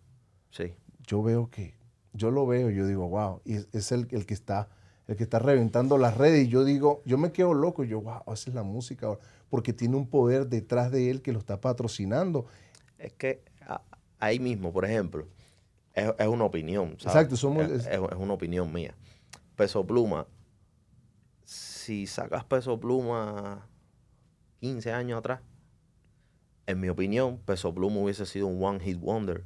[0.50, 0.74] Sí.
[1.06, 1.76] Yo veo que,
[2.14, 4.68] yo lo veo, yo digo, wow, y es, es el, el que está,
[5.08, 6.46] el que está reventando las redes.
[6.46, 9.74] Y yo digo, yo me quedo loco, yo, wow, esa es la música ahora", porque
[9.74, 12.46] tiene un poder detrás de él que lo está patrocinando.
[12.98, 13.44] Es que
[14.20, 15.28] ahí mismo, por ejemplo,
[15.94, 16.96] es, es una opinión.
[17.00, 17.06] ¿sabes?
[17.06, 18.94] Exacto, somos- Es, es- es una opinión mía.
[19.56, 20.28] Peso Pluma,
[21.44, 23.66] si sacas Peso Pluma
[24.60, 25.40] 15 años atrás,
[26.66, 29.46] en mi opinión, Peso Pluma hubiese sido un One Hit Wonder.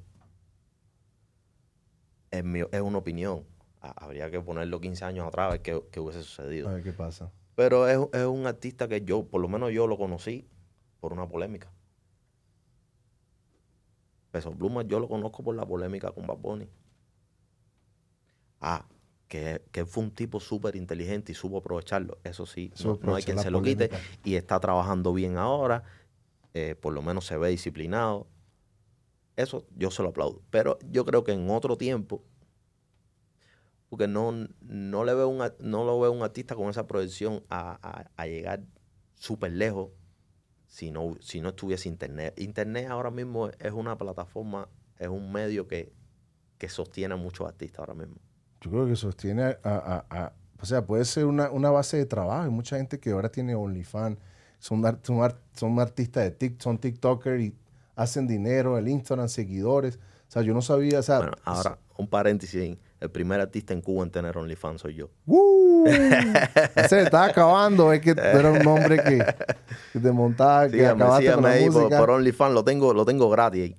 [2.32, 3.43] En mi- es una opinión.
[3.82, 6.70] Ha- Habría que ponerlo 15 años atrás a ver qué, qué hubiese sucedido.
[6.70, 7.32] A ver qué pasa.
[7.56, 10.48] Pero es, es un artista que yo, por lo menos yo lo conocí
[11.00, 11.72] por una polémica.
[14.32, 16.67] Peso Pluma yo lo conozco por la polémica con Bad Bunny.
[18.62, 18.86] Ah,
[19.28, 22.17] que, que fue un tipo súper inteligente y supo aprovecharlo.
[22.24, 23.89] Eso sí, no, no hay quien se lo quite.
[23.89, 24.20] polémica.
[24.24, 25.84] Y está trabajando bien ahora.
[26.54, 28.28] eh, por lo menos se ve disciplinado.
[29.36, 30.41] Eso yo se lo aplaudo.
[30.50, 32.24] Pero yo creo que en otro tiempo,
[33.91, 37.77] porque no, no le veo un, no lo veo un artista con esa proyección a,
[37.84, 38.62] a- a llegar
[39.15, 39.89] súper lejos
[40.67, 42.34] si no, si no estuviese internet.
[42.39, 45.91] Internet ahora mismo es una plataforma, es un medio que,
[46.58, 48.15] que sostiene a muchos artistas ahora mismo.
[48.62, 52.06] Yo creo que sostiene a, a- a- o sea, puede ser una, una base de
[52.06, 52.43] trabajo.
[52.43, 54.17] Hay mucha gente que ahora tiene OnlyFans,
[54.60, 57.56] son, son, son artistas de TikTok, son TikTokers y
[57.95, 59.97] hacen dinero, el Instagram, seguidores.
[59.97, 63.81] O sea, yo no sabía, o sea, Bueno, ahora, un paréntesis, el primer artista en
[63.81, 65.09] Cuba en tener OnlyFans soy yo.
[66.87, 69.25] Se está acabando, es que tú eras un hombre que,
[69.91, 71.97] que te montaba, que Síganme, acabaste con síganme la ahí por, música.
[71.97, 73.75] por OnlyFans, lo tengo, lo tengo gratis.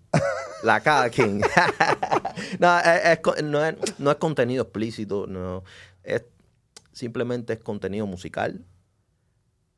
[0.64, 1.40] La cada quien.
[2.58, 5.62] no, es, no, es, no es contenido explícito, no.
[6.02, 6.24] Es,
[6.92, 8.64] simplemente es contenido musical.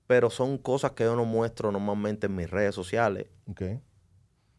[0.06, 3.26] Pero son cosas que yo no muestro normalmente en mis redes sociales.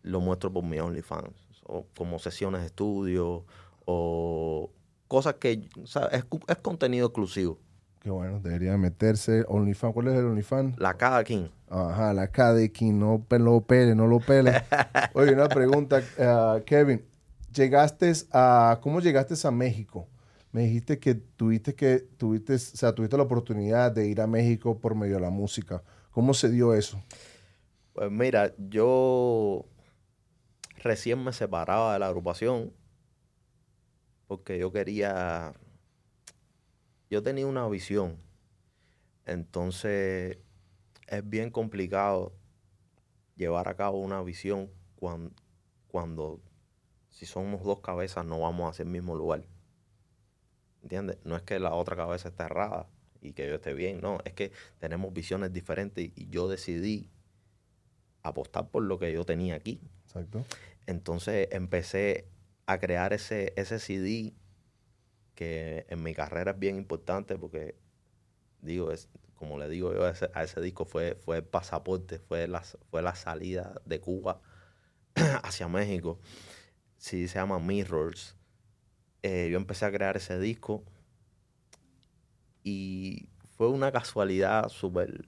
[0.03, 1.33] Lo muestro por mi OnlyFans.
[1.63, 3.45] O como sesiones de estudio
[3.85, 4.71] o
[5.07, 5.67] cosas que...
[5.81, 7.59] o sea, es, es contenido exclusivo.
[8.05, 9.93] Qué bueno, debería meterse OnlyFans.
[9.93, 10.77] ¿Cuál es el OnlyFans?
[10.77, 11.49] La cada quien.
[11.67, 14.53] Ajá, la K de King, no lo pele, no lo pele.
[15.13, 17.03] Oye, una pregunta, eh, Kevin.
[17.51, 20.07] Llegaste a, ¿cómo llegaste a México?
[20.51, 24.79] Me dijiste que tuviste que, tuviste, o sea, tuviste la oportunidad de ir a México
[24.79, 25.81] por medio de la música.
[26.11, 27.01] ¿Cómo se dio eso?
[27.93, 29.65] Pues mira, yo
[30.83, 32.71] recién me separaba de la agrupación
[34.27, 35.53] porque yo quería,
[37.09, 38.17] yo tenía una visión,
[39.25, 40.37] entonces
[41.07, 42.33] es bien complicado
[43.35, 45.31] llevar a cabo una visión cuando,
[45.87, 46.41] cuando
[47.09, 49.43] si somos dos cabezas no vamos hacia el mismo lugar.
[50.83, 51.17] ¿Entiendes?
[51.23, 52.87] No es que la otra cabeza esté errada
[53.21, 57.09] y que yo esté bien, no, es que tenemos visiones diferentes y yo decidí
[58.21, 59.79] apostar por lo que yo tenía aquí.
[60.05, 60.45] Exacto.
[60.85, 62.27] Entonces empecé
[62.65, 64.33] a crear ese, ese CD
[65.35, 67.75] que en mi carrera es bien importante porque,
[68.61, 72.61] digo, es, como le digo yo a ese, disco, fue, fue el pasaporte, fue la,
[72.61, 74.41] fue la salida de Cuba
[75.43, 76.19] hacia México.
[76.97, 78.35] Sí, se llama Mirrors.
[79.23, 80.83] Eh, yo empecé a crear ese disco
[82.63, 85.27] y fue una casualidad súper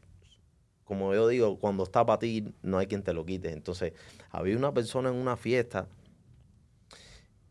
[0.88, 3.52] como yo digo, cuando está para ti, no hay quien te lo quite.
[3.52, 3.92] Entonces,
[4.32, 5.90] había una persona en una fiesta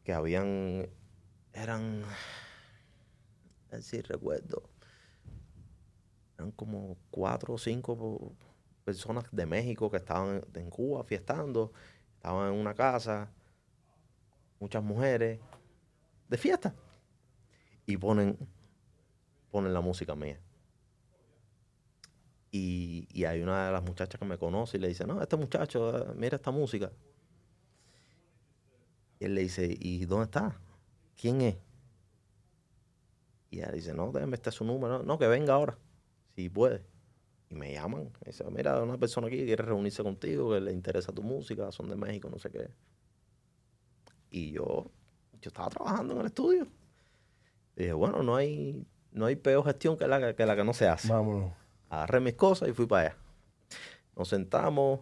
[0.06, 0.88] que habían,
[1.52, 2.04] eran,
[3.80, 4.70] si recuerdo,
[6.38, 8.36] eran como cuatro o cinco
[8.84, 11.72] personas de México que estaban en Cuba fiestando,
[12.14, 13.32] estaban en una casa,
[14.60, 15.40] muchas mujeres,
[16.28, 16.72] de fiesta,
[17.84, 18.38] y ponen,
[19.50, 20.40] ponen la música mía.
[22.52, 25.98] Y, hay una de las muchachas que me conoce y le dice, no, este muchacho,
[25.98, 26.92] eh, mira esta música.
[29.18, 30.60] Y él le dice, ¿y dónde está?
[31.20, 31.56] ¿Quién es?
[33.50, 35.02] Y ella dice, no, déjame este su número.
[35.02, 35.78] No, que venga ahora,
[36.34, 36.84] si puede.
[37.48, 38.10] Y me llaman.
[38.22, 41.70] Y dice, mira, una persona aquí que quiere reunirse contigo, que le interesa tu música,
[41.72, 42.68] son de México, no sé qué.
[44.30, 44.90] Y yo,
[45.40, 46.66] yo estaba trabajando en el estudio.
[47.76, 50.74] Y dije, bueno, no hay, no hay peor gestión que la que, la que no
[50.74, 51.08] se hace.
[51.08, 51.52] Vámonos
[51.88, 53.16] agarré mis cosas y fui para allá.
[54.16, 55.00] Nos sentamos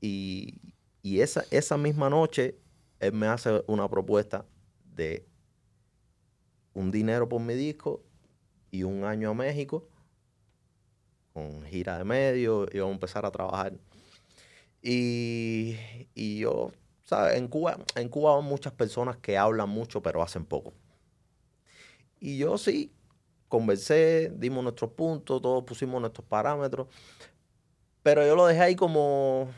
[0.00, 0.60] y,
[1.02, 2.58] esa, esa misma noche
[3.02, 4.46] él me hace una propuesta
[4.94, 5.26] de
[6.72, 8.02] un dinero por mi disco
[8.70, 9.88] y un año a México
[11.32, 13.72] con gira de medio, y vamos a empezar a trabajar.
[14.82, 15.76] Y,
[16.14, 16.70] y yo,
[17.04, 17.38] ¿sabes?
[17.38, 20.72] En Cuba, en Cuba hay muchas personas que hablan mucho pero hacen poco.
[22.20, 22.92] Y yo sí,
[23.48, 26.86] conversé, dimos nuestros puntos, todos pusimos nuestros parámetros,
[28.02, 29.48] pero yo lo dejé ahí como,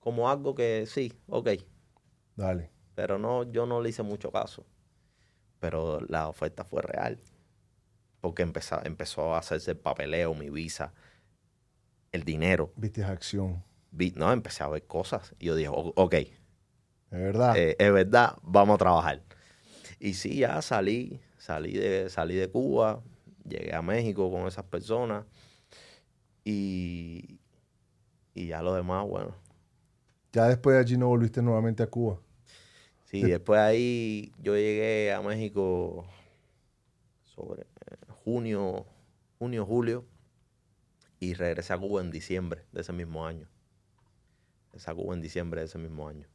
[0.00, 1.48] como algo que sí, ok.
[2.36, 2.70] Dale.
[2.94, 4.64] Pero no, yo no le hice mucho caso.
[5.58, 7.18] Pero la oferta fue real.
[8.20, 10.92] Porque empezó, empezó a hacerse el papeleo, mi visa,
[12.12, 12.72] el dinero.
[12.76, 13.62] Viste acción.
[14.14, 15.34] no, empecé a ver cosas.
[15.38, 16.14] Y yo dije, ok.
[16.14, 16.30] Es
[17.10, 17.56] verdad.
[17.56, 19.22] Eh, es verdad, vamos a trabajar.
[19.98, 23.02] Y sí, ya salí, salí de, salí de Cuba,
[23.48, 25.24] llegué a México con esas personas
[26.44, 27.40] y,
[28.34, 29.34] y ya lo demás, bueno.
[30.32, 32.20] Ya después de allí no volviste nuevamente a Cuba.
[33.22, 36.06] Sí, después ahí yo llegué a México
[37.22, 38.86] sobre eh, junio,
[39.38, 40.04] junio, julio
[41.20, 43.48] y regresé a Cuba en diciembre de ese mismo año.
[44.72, 46.26] Regresé a Cuba en diciembre de ese mismo año.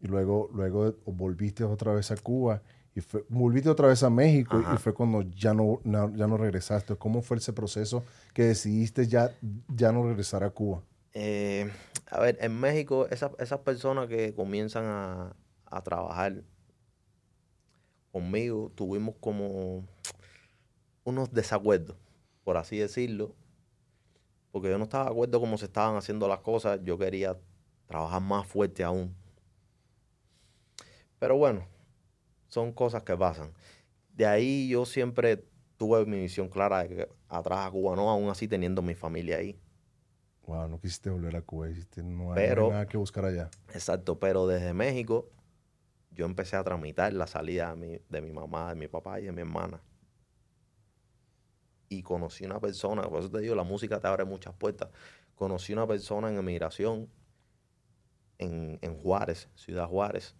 [0.00, 2.62] Y luego, luego volviste otra vez a Cuba
[2.94, 6.96] y fue, volviste otra vez a México y fue cuando ya no, ya no regresaste.
[6.96, 8.04] ¿Cómo fue ese proceso
[8.34, 9.30] que decidiste ya,
[9.68, 10.82] ya no regresar a Cuba?
[11.14, 11.70] Eh,
[12.10, 15.36] a ver, en México, esas personas que comienzan a,
[15.72, 16.42] a, trabajar
[18.10, 19.86] conmigo, tuvimos como
[21.04, 21.96] unos desacuerdos,
[22.44, 23.34] por así decirlo,
[24.50, 27.38] porque yo no estaba de acuerdo cómo se estaban haciendo las cosas, yo quería
[27.86, 29.14] trabajar más fuerte aún.
[31.18, 31.66] Pero bueno,
[32.48, 33.52] son cosas que pasan.
[34.14, 35.42] De ahí yo siempre
[35.78, 39.38] tuve mi visión clara de que atrás a Cuba no, aún así teniendo mi familia
[39.38, 39.58] ahí.
[40.46, 41.68] Wow, no quisiste volver a Cuba,
[42.04, 43.50] no hay, nada que buscar allá.
[43.72, 45.30] Exacto, pero desde México
[46.14, 49.24] yo empecé a tramitar la salida de mi, de mi mamá, de mi papá y
[49.24, 49.80] de mi hermana.
[51.88, 54.90] Y conocí una persona, por eso te digo, la música te abre muchas puertas.
[55.34, 57.08] Conocí una persona en emigración
[58.38, 60.36] en, en Juárez, Ciudad Juárez,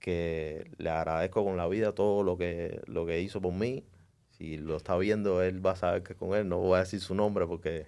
[0.00, 3.84] que le agradezco con la vida todo lo que, lo que hizo por mí.
[4.30, 7.00] Si lo está viendo, él va a saber que con él no voy a decir
[7.00, 7.86] su nombre porque...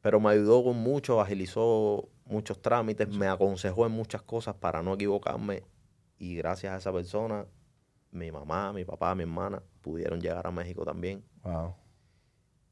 [0.00, 4.94] Pero me ayudó con mucho, agilizó muchos trámites, me aconsejó en muchas cosas para no
[4.94, 5.64] equivocarme
[6.18, 7.46] y gracias a esa persona,
[8.10, 11.24] mi mamá, mi papá, mi hermana pudieron llegar a México también.
[11.42, 11.74] Wow.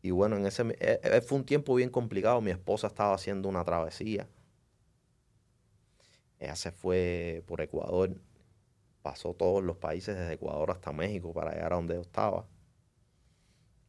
[0.03, 2.40] Y bueno, en ese e, e, fue un tiempo bien complicado.
[2.40, 4.28] Mi esposa estaba haciendo una travesía.
[6.38, 8.14] Ella se fue por Ecuador
[9.07, 12.44] pasó todos los países desde Ecuador hasta México para llegar a donde yo estaba.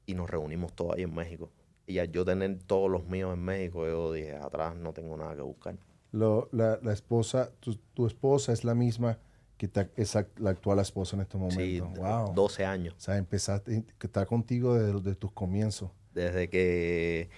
[0.05, 1.49] Y nos reunimos todos ahí en México.
[1.87, 5.35] Y al yo tener todos los míos en México, yo dije, atrás no tengo nada
[5.35, 5.75] que buscar.
[6.11, 7.49] la, esposa,
[7.95, 9.17] tu, esposa es la misma
[9.57, 11.59] que es la actual esposa en este momento.
[11.61, 12.33] Sí, wow.
[12.33, 12.95] 12 años.
[12.97, 15.91] O sea, empezaste, que está contigo desde, tus comienzos.
[16.13, 17.29] Desde que,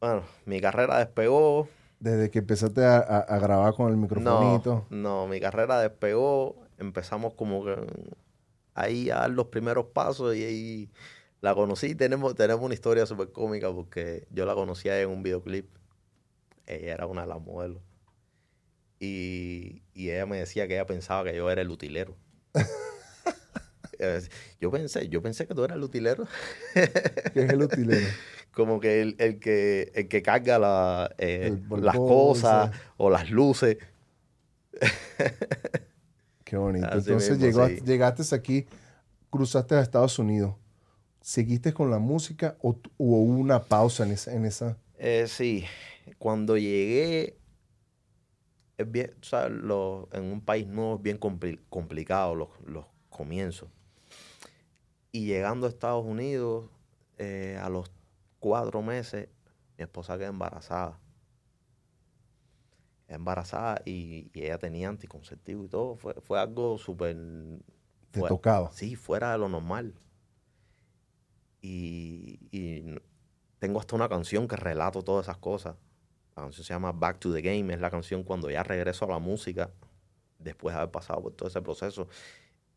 [0.00, 1.68] bueno, mi carrera despegó,
[2.00, 4.86] desde que empezaste a, grabar con el microfonito.
[4.90, 6.56] No, no, mi carrera despegó.
[6.78, 7.76] Empezamos como que
[8.74, 10.90] ahí a dar los primeros pasos y ahí
[11.40, 11.94] la conocí.
[11.94, 15.66] Tenemos, tenemos una historia súper cómica porque yo la conocía en un videoclip
[16.66, 17.82] ella era una de las modelos.
[18.98, 22.16] Y, y ella me decía que ella pensaba que yo era el utilero.
[24.60, 26.26] yo pensé, yo pensé que tú eras el utilero.
[26.74, 28.06] ¿Qué es el utilero?
[28.52, 33.76] Como que el, el que el que carga la, eh, las cosas o las luces.
[36.44, 36.88] Qué bonito.
[36.90, 38.66] Entonces llegó, llegaste aquí,
[39.30, 40.54] cruzaste a Estados Unidos.
[41.20, 44.32] ¿Seguiste con la música o hubo una pausa en esa?
[44.32, 44.78] En esa?
[44.98, 45.64] Eh, sí,
[46.18, 47.36] cuando llegué,
[48.78, 49.14] es bien,
[50.12, 53.70] en un país nuevo es bien complicado los, los comienzos.
[55.12, 56.68] Y llegando a Estados Unidos,
[57.16, 57.90] eh, a los
[58.38, 59.28] cuatro meses,
[59.78, 61.00] mi esposa quedó embarazada.
[63.08, 65.96] Embarazada y, ella tenía anticonceptivo y todo.
[65.96, 67.16] Fue, fue algo súper...
[68.10, 68.70] ¿Te tocaba?
[68.72, 69.94] Sí, fuera de lo normal.
[71.62, 72.98] Y,
[73.58, 75.76] tengo hasta una canción que relato todas esas cosas.
[76.36, 77.72] La canción se llama Back to the Game.
[77.72, 79.70] Es la canción cuando ya regreso a la música,
[80.38, 82.08] después de haber pasado por todo ese proceso.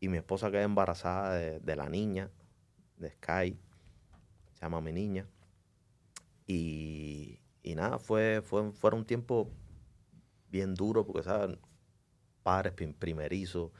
[0.00, 2.30] Y mi esposa queda embarazada de, la niña,
[2.96, 3.58] de Sky,
[4.54, 5.26] se llama mi niña.
[6.46, 7.38] Y,
[7.76, 9.50] nada, fue, fue, fue un tiempo
[10.48, 11.58] bien duro porque, ¿sabes?
[12.42, 13.70] Padres primerizos,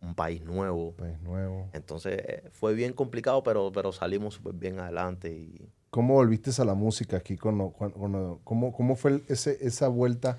[0.00, 0.94] un país nuevo.
[0.96, 1.70] País nuevo.
[1.72, 5.32] Entonces eh, fue bien complicado, pero, pero salimos súper bien adelante.
[5.32, 5.72] Y...
[5.90, 7.36] ¿Cómo volviste a la música aquí?
[7.36, 10.38] Con, ¿cómo, ¿Cómo fue ese, esa vuelta,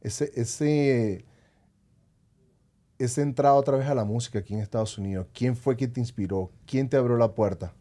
[0.00, 1.24] ese, ese
[2.98, 5.28] esa entrada otra vez a la música aquí en Estados Unidos?
[5.32, 6.50] ¿Quién fue que te inspiró?
[6.66, 7.72] ¿Quién te abrió la puerta?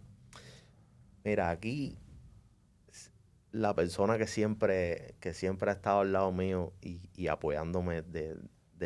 [1.23, 1.97] Mira, aquí
[3.51, 8.37] la persona que siempre, que siempre ha estado al lado mío y, apoyándome de,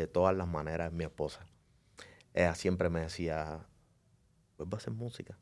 [0.06, 1.46] todas las maneras es mi esposa.
[2.32, 3.66] Ella siempre me decía,
[4.56, 5.38] vuelva a hacer música,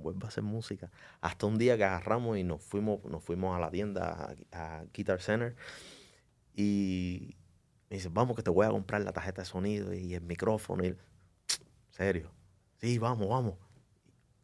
[0.00, 0.90] vuelva a hacer música.
[1.20, 5.20] Hasta un día que agarramos y nos fuimos, nos fuimos a la tienda, a Guitar
[5.20, 5.56] Center,
[6.54, 7.36] y,
[7.88, 10.84] me dice, vamos que te voy a comprar la tarjeta de sonido y el micrófono.
[10.84, 10.96] Y...
[11.90, 12.30] Serio.
[12.78, 13.54] Sí, vamos, vamos.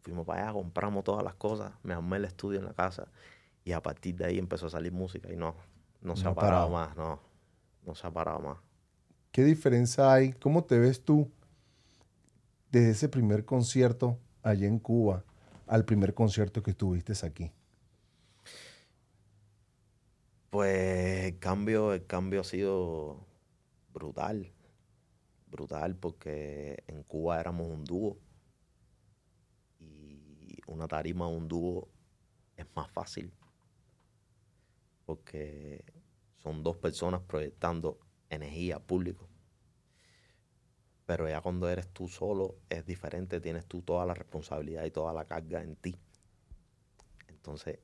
[0.02, 3.08] Fuimos para allá, compramos todas las cosas, me armé el estudio en la casa
[3.64, 5.56] y a partir de ahí empezó a salir música y no,
[6.00, 7.20] no se ha parado, más, no,
[7.84, 8.58] no se ha parado más.
[9.32, 10.32] ¿Qué diferencia hay?
[10.32, 11.28] ¿Cómo te ves tú
[12.70, 15.24] desde ese primer concierto allá en Cuba
[15.66, 17.52] al primer concierto que tuviste aquí?
[20.50, 23.26] Pues el cambio, el cambio ha sido
[23.92, 24.52] brutal,
[25.50, 28.16] brutal, porque en Cuba éramos un dúo
[29.80, 31.88] y una tarima, un dúo
[32.56, 33.32] es más fácil,
[35.04, 35.84] porque
[36.36, 37.98] son dos personas proyectando
[38.30, 39.28] energía público.
[41.06, 45.12] Pero ya cuando eres tú solo es diferente, tienes tú toda la responsabilidad y toda
[45.12, 45.96] la carga en ti.
[47.28, 47.78] Entonces,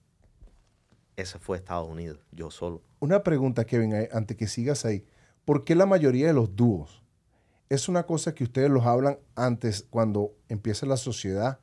[1.17, 2.83] ese fue Estados Unidos, yo solo.
[2.99, 5.05] Una pregunta, Kevin, antes que sigas ahí.
[5.45, 7.03] ¿Por qué la mayoría de los dúos?
[7.69, 11.61] Es una cosa que ustedes los hablan antes, cuando empieza la sociedad,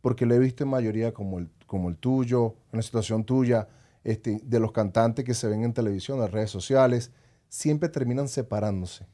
[0.00, 3.68] porque lo he visto en mayoría como el, como el tuyo, una situación tuya,
[4.02, 7.12] este, de los cantantes que se ven en televisión, en redes sociales,
[7.48, 9.06] siempre terminan separándose.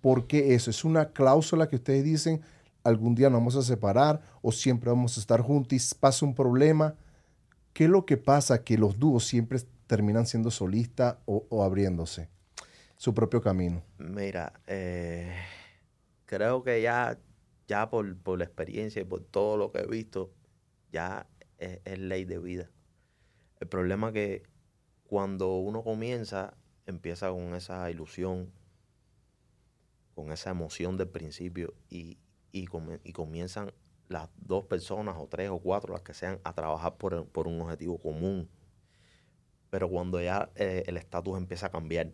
[0.00, 0.70] ¿Por qué eso?
[0.70, 2.42] ¿Es una cláusula que ustedes dicen
[2.84, 6.94] algún día nos vamos a separar o siempre vamos a estar juntos pasa un problema?
[7.72, 12.28] ¿Qué es lo que pasa que los dúos siempre terminan siendo solistas o, abriéndose?
[12.98, 13.82] su propio camino?
[13.98, 15.32] Mira, eh,
[16.26, 17.18] creo que ya,
[17.66, 18.04] ya por,
[18.38, 20.30] la experiencia y por todo lo que he visto,
[20.92, 21.26] ya
[21.58, 22.70] es, ley de vida.
[23.60, 24.42] El problema es que
[25.04, 26.54] cuando uno comienza,
[26.86, 28.52] empieza con esa ilusión,
[30.18, 32.18] con esa emoción del principio y,
[32.50, 33.72] y, comienzan
[34.08, 37.98] las dos personas o tres o cuatro, las que sean, a trabajar por, un objetivo
[37.98, 38.50] común.
[39.70, 42.10] Pero cuando ya eh, el estatus empieza a cambiar,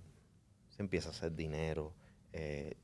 [0.68, 1.94] se empieza a hacer dinero,
[2.34, 2.76] eh,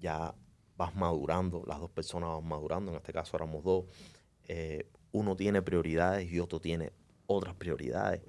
[0.00, 0.34] ya
[0.76, 3.84] vas madurando, las dos personas van madurando, en este caso éramos dos,
[4.48, 6.92] eh, uno tiene prioridades y otro tiene
[7.28, 8.22] otras prioridades,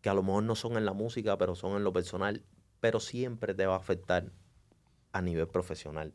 [0.00, 2.44] que a lo mejor no son en la música, pero son en lo personal,
[2.78, 4.30] pero siempre te va a afectar
[5.12, 6.12] a nivel profesional.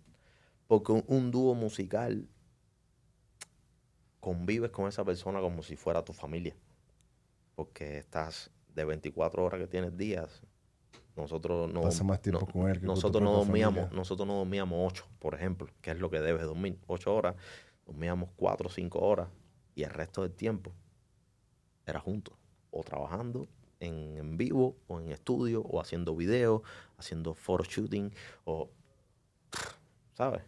[0.67, 2.27] Porque un dúo musical
[4.19, 6.55] convives con esa persona como si fuera tu familia.
[7.55, 10.43] Porque estás de 24 horas que tienes días,
[11.15, 16.19] nosotros no, nosotros no dormíamos, nosotros no dormíamos ocho, por ejemplo, que es lo que
[16.19, 17.35] debes dormir, ocho horas,
[17.87, 19.27] dormíamos cuatro o cinco horas
[19.73, 20.71] y el resto del tiempo
[21.87, 22.35] era juntos,
[22.69, 23.47] o trabajando
[23.79, 26.61] en, en vivo, o en estudio, o haciendo videos,
[26.97, 28.13] haciendo photoshooting,
[28.45, 28.69] o
[30.17, 30.41] ¿sabes?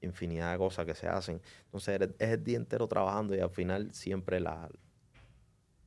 [0.00, 1.40] Infinidad de cosas que se hacen.
[1.66, 4.68] Entonces es el día entero trabajando y al final siempre la,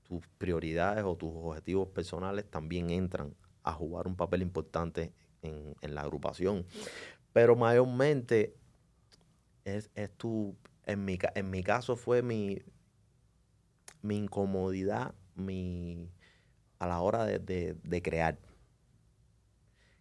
[0.03, 6.01] tus prioridades o tus objetivos personales también entran a jugar un papel importante en, la
[6.01, 6.65] agrupación.
[7.33, 8.55] Pero mayormente
[9.65, 12.61] es, tu, en mi, en mi caso fue mi,
[14.01, 16.09] mi incomodidad mi,
[16.79, 18.39] a la hora de, crear.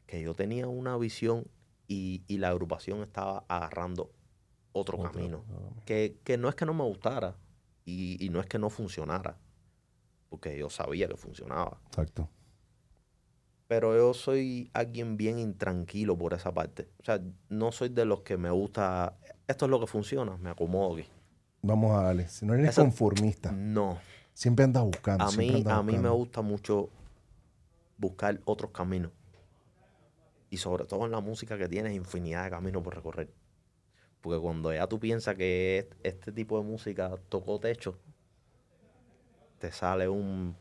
[0.06, 1.48] Que yo tenía una visión
[1.88, 4.10] y, la agrupación estaba agarrando
[4.72, 5.44] otro, camino.
[5.84, 7.36] Que, no es que no me gustara
[7.84, 9.38] y, y no es que no funcionara,
[10.28, 11.80] porque yo sabía que funcionaba.
[11.86, 12.28] Exacto
[13.68, 16.88] pero yo soy alguien bien intranquilo por esa parte.
[17.00, 19.16] O sea, no soy de los que me gusta,
[19.48, 21.08] esto es lo que funciona, me acomodo aquí.
[21.62, 23.50] Vamos a darle, si no eres conformista.
[23.52, 23.98] No.
[24.34, 25.24] Siempre andas buscando.
[25.24, 26.90] A mí, a mí me gusta mucho
[27.98, 29.10] buscar otros caminos.
[30.56, 33.28] Y sobre todo en la música que tienes infinidad de caminos por recorrer.
[34.22, 37.98] Porque cuando ya tú piensas que este tipo de música tocó techo,
[39.58, 40.56] te sale un,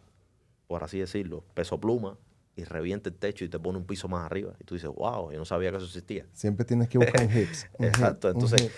[0.67, 2.17] por así decirlo, peso pluma
[2.57, 4.53] y revienta el techo y te pone un piso más arriba.
[4.59, 6.27] Y tú dices, wow, yo no sabía que eso existía.
[6.33, 7.69] Siempre tienes que buscar hits.
[7.79, 8.29] Exacto.
[8.29, 8.69] Entonces,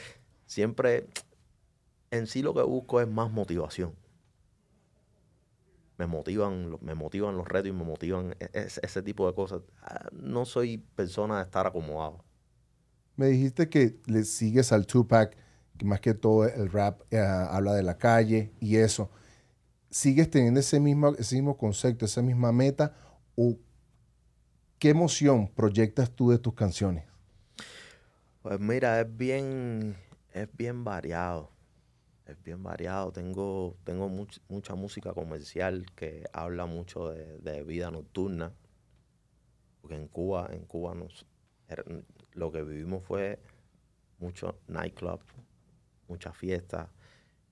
[0.45, 1.07] siempre,
[2.11, 3.95] en sí lo que busco es más motivación.
[5.97, 9.61] Me motivan, me motivan los retos y me motivan e, e, ese, tipo de cosas.
[9.81, 12.23] Ah, no soy persona de estar acomodado.
[13.15, 15.35] Me dijiste que le sigues al Tupac,
[15.77, 19.09] que más que todo el rap eh, habla de la calle y eso.
[19.89, 22.95] ¿Sigues teniendo ese mismo, ese mismo concepto, esa misma meta?
[23.35, 23.57] ¿O
[24.79, 27.03] ¿Qué emoción proyectas tú de tus canciones?
[28.43, 29.97] Pues mira, es bien,
[30.31, 31.49] es bien variado.
[32.27, 33.11] Es bien variado.
[33.11, 38.53] Tengo, tengo mucha música comercial que habla mucho de, vida nocturna.
[39.81, 41.25] Porque en Cuba, en Cuba nos,
[41.69, 41.85] er,
[42.33, 43.39] lo que vivimos fue
[44.19, 45.21] mucho nightclub,
[46.09, 46.91] mucha fiesta,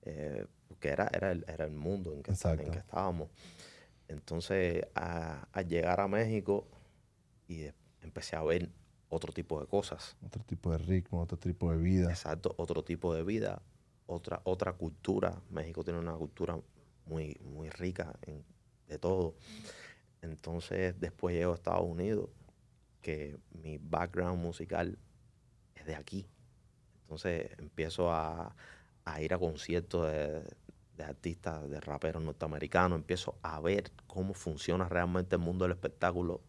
[0.02, 3.30] eh, porque era, era, el, era el mundo en que, en que estábamos.
[4.08, 6.68] Entonces, al llegar a México,
[7.48, 7.66] y
[8.02, 8.70] empecé a ver
[9.08, 10.16] otro tipo de cosas.
[10.24, 12.10] Otro tipo de ritmo, otro tipo de vida.
[12.10, 13.62] Exacto, otro tipo de vida,
[14.06, 15.40] otra, otra cultura.
[15.50, 16.58] México tiene una cultura
[17.06, 18.44] muy, muy rica en,
[18.88, 19.34] de todo.
[20.22, 22.28] Entonces, después llego a Estados Unidos,
[23.02, 24.98] que mi background musical
[25.74, 26.26] es de aquí.
[27.02, 28.54] Entonces, empiezo a,
[29.04, 30.42] a ir a conciertos de,
[30.96, 36.40] de artistas, de raperos norteamericanos, empiezo a ver cómo funciona realmente el mundo del espectáculo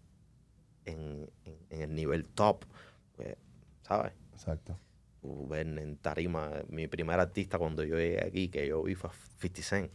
[0.86, 1.30] en,
[1.70, 2.66] el nivel top,
[3.16, 3.36] pues,
[3.84, 4.14] ¿sabes?
[4.34, 4.78] Exacto.
[5.49, 9.09] Ven en tarima, mi primer artista cuando yo llegué aquí, que yo vi fue
[9.39, 9.91] 50 Cent.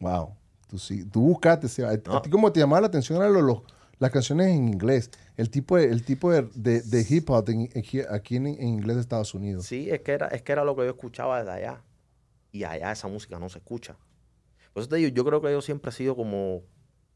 [0.00, 0.36] Wow.
[0.68, 3.62] Tú, sí, tú buscaste, ¿a, ti cómo te llamaba la atención eran los,
[3.98, 5.10] las canciones en inglés?
[5.36, 7.44] El tipo de, el tipo de, hip hop
[8.10, 9.66] aquí en, inglés de Estados Unidos.
[9.66, 11.82] Sí, es que, era, es que era lo que yo escuchaba desde allá.
[12.52, 13.96] Y allá esa música no se escucha.
[14.72, 16.62] Por eso te digo, yo creo que yo siempre he sido como,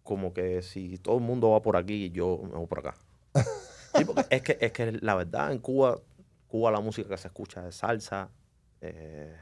[0.02, 2.96] como que si todo el mundo va por aquí, yo me voy por acá
[4.30, 5.98] es que, es que la verdad, en Cuba,
[6.48, 8.30] Cuba la música que se escucha es salsa,
[8.80, 9.36] eh,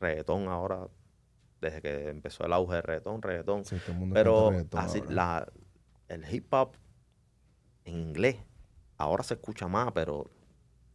[0.00, 0.88] reggaetón ahora,
[1.60, 3.64] desde que empezó el auge de reggaetón, reggaetón.
[4.12, 5.46] Pero así, la,
[6.08, 6.72] el hip hop
[7.84, 8.36] en inglés
[8.96, 10.30] ahora se escucha más, pero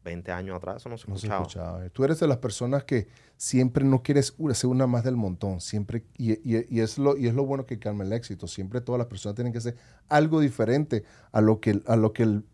[0.04, 1.90] 20 años atrás eso no se escuchaba.
[1.90, 5.60] Tú eres de las personas que siempre no quieres ser una más del montón.
[5.60, 8.48] Siempre, y, es lo, y es lo bueno que calma el éxito.
[8.48, 9.76] Siempre todas las personas tienen que hacer
[10.08, 12.46] algo diferente a lo que, a lo que el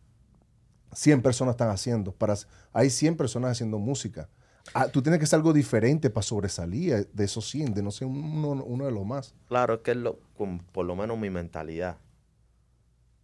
[0.93, 2.11] 100 personas están haciendo.
[2.11, 2.35] Para,
[2.73, 4.29] hay 100 personas haciendo música.
[4.73, 8.07] Ah, tú tienes que hacer algo diferente para sobresalir de esos 100, de no ser
[8.07, 9.33] uno, de los más.
[9.47, 10.19] Claro, es que es lo,
[10.71, 11.97] por lo menos mi mentalidad.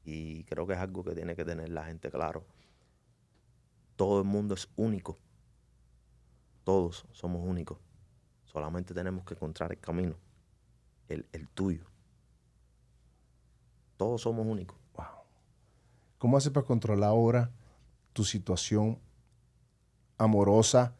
[0.04, 2.46] Y creo que es algo que tiene que tener la gente claro
[3.98, 5.18] todo el mundo es único.
[6.64, 7.80] Todos somos únicos.
[8.46, 10.16] Solamente tenemos que encontrar el camino,
[11.10, 11.84] el, tuyo.
[13.98, 14.78] Todos somos únicos.
[14.96, 15.06] Wow.
[16.18, 17.52] ¿Cómo haces para controlar ahora
[18.18, 18.98] tu situación
[20.18, 20.96] amorosa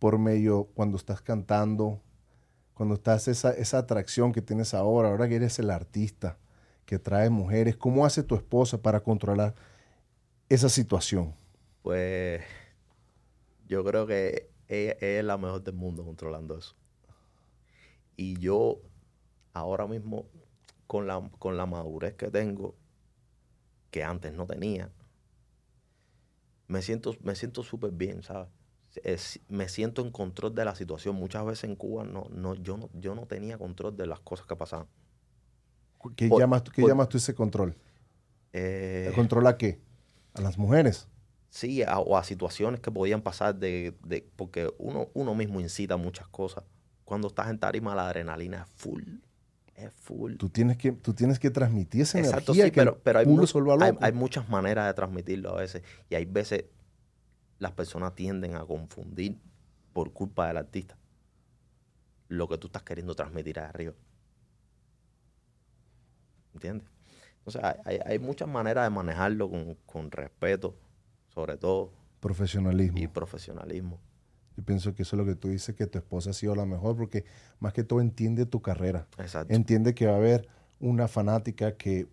[0.00, 2.02] por medio cuando estás cantando,
[2.74, 6.38] cuando estás esa, esa atracción que tienes ahora, ahora que eres el artista
[6.84, 7.76] que trae mujeres?
[7.76, 9.54] ¿Cómo hace tu esposa para controlar
[10.48, 11.32] esa situación?
[11.80, 12.42] Pues
[13.68, 16.74] yo creo que ella, es la mejor del mundo controlando eso.
[18.16, 18.80] Y yo
[19.52, 20.26] ahora mismo,
[20.88, 22.74] con la, con la madurez que tengo,
[23.92, 24.90] que antes no tenía,
[26.72, 28.48] me siento me siento súper bien, ¿sabes?
[29.48, 31.16] me siento en control de la situación.
[31.16, 34.46] Muchas veces en Cuba no, no, yo, no, yo no tenía control de las cosas
[34.46, 34.86] que pasaban.
[36.16, 37.74] ¿Qué, llamas, ¿qué llamas tú ese control?
[38.52, 39.80] Eh, ¿El control a qué?
[40.34, 41.08] ¿A las mujeres?
[41.48, 43.94] Sí, o a situaciones que podían pasar de,
[44.36, 46.64] porque uno, uno mismo incita muchas cosas.
[47.04, 49.04] Cuando estás en tarima la adrenalina es full.
[49.76, 50.36] Es full.
[50.36, 53.26] Tú tienes que, tú tienes que transmitir esa Exacto, energía sí, que pero, pero hay,
[53.26, 53.46] mu-
[54.00, 55.82] hay- muchas maneras de transmitirlo a veces.
[56.08, 56.64] Y hay veces
[57.58, 59.38] las personas tienden a confundir
[59.92, 60.96] por culpa del artista
[62.28, 63.92] lo que tú estás queriendo transmitir ahí arriba.
[66.54, 66.88] ¿Entiendes?
[67.38, 70.76] Entonces hay, hay- hay muchas maneras de manejarlo con, con respeto,
[71.28, 72.98] sobre todo, Profesionalismo.
[72.98, 73.98] y profesionalismo.
[74.56, 76.66] Yo pienso que eso es lo que tú dices, que tu esposa ha sido la
[76.66, 77.24] mejor, porque
[77.60, 79.06] más que todo entiende tu carrera.
[79.18, 79.52] Exacto.
[79.54, 80.46] Entiende que va a haber
[80.80, 82.06] una fanática que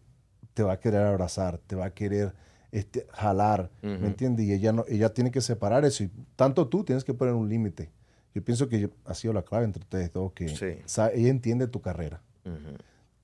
[0.53, 2.33] te va a querer abrazar, te va a querer
[2.71, 3.69] este, jalar.
[3.81, 4.45] ¿me entiendes?
[4.45, 6.03] Y ella, no, ella tiene que separar eso.
[6.03, 7.89] Y tanto tú tienes que poner un límite.
[8.35, 10.65] Yo pienso que ha sido la clave entre ustedes dos, que Sí.
[11.13, 12.21] ella entiende tu carrera.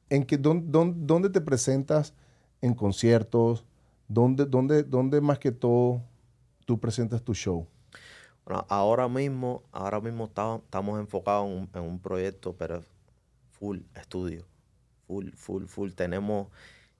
[0.09, 2.13] ¿En dónde- dónde te presentas
[2.61, 3.65] en conciertos?
[4.07, 6.01] ¿Dónde, dónde, ¿Dónde más que todo
[6.65, 7.67] tú presentas tu show?
[8.45, 12.83] Bueno, ahora mismo, ahora mismo estamos, estamos enfocados en un, en un proyecto, pero
[13.49, 14.45] full estudio.
[15.07, 15.91] Full, full, full.
[15.93, 16.49] Tenemos,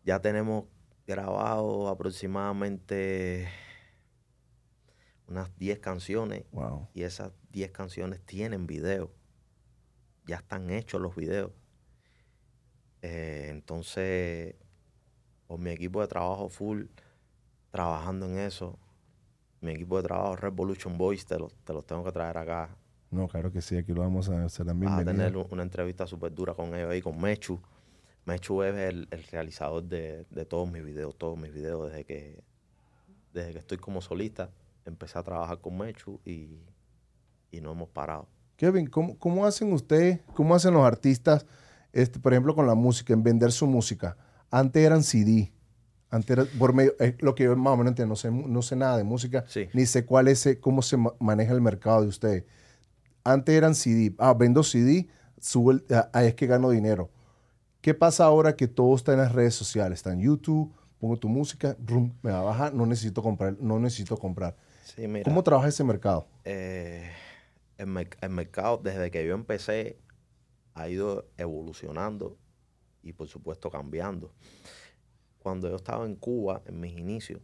[0.03, 0.65] ya tenemos
[1.05, 3.47] grabado aproximadamente
[5.27, 6.87] unas 10 canciones Wow.
[6.93, 9.11] y esas 10 canciones tienen video.
[10.25, 11.51] Ya están hechos los videos.
[13.03, 14.55] Eh, entonces,
[15.47, 16.85] con mi equipo de trabajo full,
[17.69, 18.79] trabajando en eso.
[19.61, 22.69] Mi equipo de trabajo, Revolution Boys, te los, te los tengo que traer acá.
[23.11, 26.05] No, claro que sí, aquí lo vamos a hacer Vas a tener un- una entrevista
[26.05, 27.59] súper dura con ellos ahí, con Mechu.
[28.25, 32.43] Mechu es el, el realizador de, de todos mis videos, todos mis videos desde que,
[33.33, 34.49] desde que estoy como solista.
[34.85, 36.59] Empecé a trabajar con Mechu y,
[37.51, 38.27] y no hemos parado.
[38.57, 41.45] Kevin, ¿cómo, cómo hacen ustedes, cómo hacen los artistas,
[41.93, 44.17] este, por ejemplo, con la música, en vender su música?
[44.51, 45.51] Antes eran CD,
[46.11, 48.61] antes era por medio, es lo que yo más o menos entiendo, no sé, no
[48.61, 49.67] sé nada de música, Sí.
[49.73, 52.43] ni sé cuál es, eh, cómo se ma- maneja el mercado de ustedes.
[53.23, 55.07] Antes eran CD, ah, vendo CD,
[55.39, 57.09] subo el- ah, ahí es que gano dinero.
[57.81, 59.99] ¿Qué pasa ahora que todo está en las redes sociales?
[59.99, 63.79] Está en YouTube, pongo tu música, rum, me va a bajar, no necesito comprar, no
[63.79, 64.55] necesito comprar.
[64.83, 65.23] Sí, mira.
[65.23, 66.27] ¿Cómo trabaja ese mercado?
[66.45, 67.09] eh,
[67.77, 69.97] el, merc- el mercado, desde que yo empecé,
[70.75, 72.37] ha ido evolucionando
[73.03, 74.31] y por supuesto cambiando.
[75.45, 77.39] Cuando yo estaba en Cuba, en mis inicios,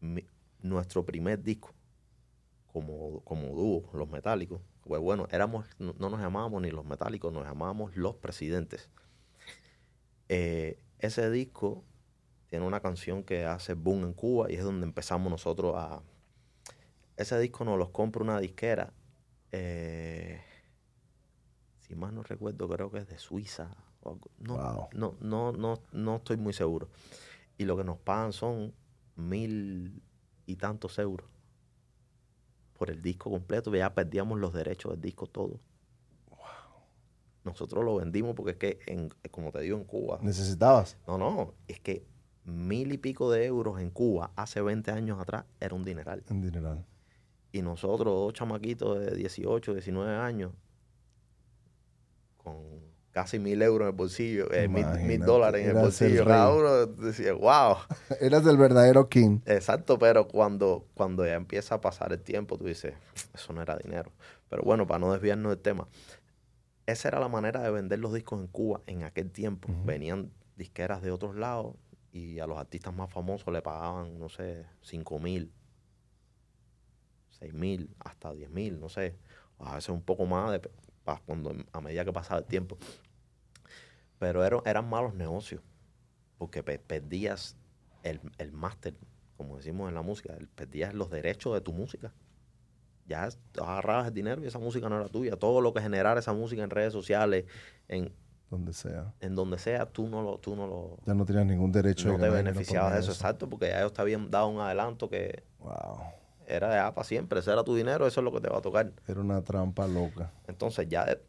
[0.00, 0.26] mi-
[0.60, 1.72] nuestro primer disco
[2.70, 7.32] como, como dúo, Los Metálicos, pues bueno, éramos, no, no nos llamábamos ni Los Metálicos,
[7.32, 8.90] nos llamábamos Los Presidentes.
[10.28, 11.84] Eh, ese disco
[12.48, 16.02] tiene una canción que hace boom en Cuba y es donde empezamos nosotros a,
[17.16, 18.92] ese disco nos los compra una disquera.
[19.52, 20.42] eh,
[21.78, 23.74] si más no recuerdo, creo que es de Suiza.
[24.38, 24.88] No, Wow.
[24.92, 26.88] no, no, no, no estoy muy seguro.
[27.58, 28.72] Y lo que nos pagan son
[29.16, 30.02] mil
[30.46, 31.28] y tantos euros
[32.78, 33.74] por el disco completo.
[33.74, 35.60] Ya perdíamos los derechos del disco todo.
[37.44, 40.18] Nosotros lo vendimos porque es que, en, como te digo, en Cuba.
[40.22, 40.96] ¿Necesitabas?
[41.06, 42.06] No, no, es que
[42.44, 46.22] mil y pico de euros en Cuba hace 20 años atrás era un dineral.
[46.28, 46.84] En dineral.
[47.52, 50.52] Y nosotros, dos chamaquitos de 18, 19 años,
[52.36, 52.56] con
[53.18, 57.32] casi mil euros en el bolsillo, eh, mil, dólares en el bolsillo, cada uno decía,
[57.32, 57.78] wow.
[58.20, 59.40] Eras el verdadero king.
[59.44, 62.94] Exacto, pero cuando, cuando ya empieza a pasar el tiempo, tú dices,
[63.34, 64.12] eso no era dinero.
[64.48, 65.88] Pero bueno, para no desviarnos del tema,
[66.86, 69.68] esa era la manera de vender los discos en Cuba en aquel tiempo.
[69.84, 71.74] Venían disqueras de otros lados
[72.12, 75.52] y a los artistas más famosos le pagaban, no sé, 5 mil,
[77.30, 79.16] 6 mil, hasta 10 mil, no sé.
[79.58, 80.70] A veces un poco más de,
[81.26, 82.78] cuando, a medida que pasaba el tiempo.
[84.18, 85.62] Pero eran, eran malos negocios,
[86.38, 87.56] porque pe- perdías
[88.02, 88.94] el, el máster,
[89.36, 92.12] como decimos en la música, el- perdías los derechos de tu música.
[93.06, 95.36] Ya agarrabas el dinero y esa música no era tuya.
[95.36, 97.46] Todo lo que generara esa música en redes sociales,
[97.88, 98.12] en,
[98.50, 99.14] Donde sea.
[99.20, 102.18] en donde sea, tú no lo, tú no lo Ya no tenías ningún derecho no
[102.18, 105.42] de te beneficiabas de eso, exacto, porque ya ellos te habían dado un adelanto que
[105.60, 106.00] Wow.
[106.46, 108.62] era de para siempre, ese era tu dinero, eso es lo que te va a
[108.62, 108.92] tocar.
[109.06, 110.30] Era una trampa loca.
[110.46, 111.22] Entonces ya de-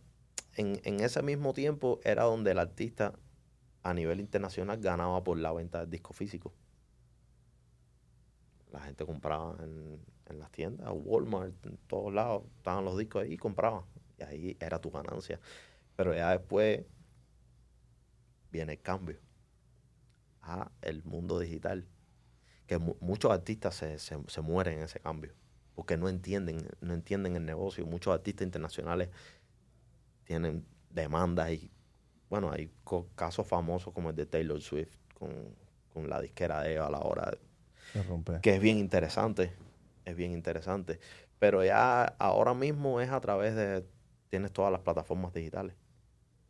[0.60, 3.14] en, en ese mismo tiempo era donde el artista
[3.84, 6.54] a nivel internacional ganaba por la venta del disco físico.
[8.72, 13.34] La gente compraba en, en las tiendas, Walmart, en todos lados, estaban los discos ahí
[13.34, 13.84] y compraban.
[14.18, 15.40] Y ahí era tu ganancia.
[15.96, 16.86] Pero ya después
[18.52, 19.20] viene el cambio
[20.42, 21.88] a el mundo digital.
[22.68, 25.34] Que mu- muchos artistas se, se- se mueren en ese cambio.
[25.76, 27.86] Porque no entienden, no entienden el negocio.
[27.86, 29.10] Muchos artistas internacionales
[30.30, 31.72] tienen demandas y
[32.30, 32.72] bueno, hay
[33.16, 35.32] casos famosos como el de Taylor Swift con,
[35.92, 37.32] con la disquera de a la hora,
[37.92, 38.40] Se rompe.
[38.40, 39.52] que es bien interesante,
[40.06, 41.00] es bien interesante.
[41.40, 43.84] Pero ya ahora mismo es a través de,
[44.30, 45.74] tienes todas las plataformas digitales.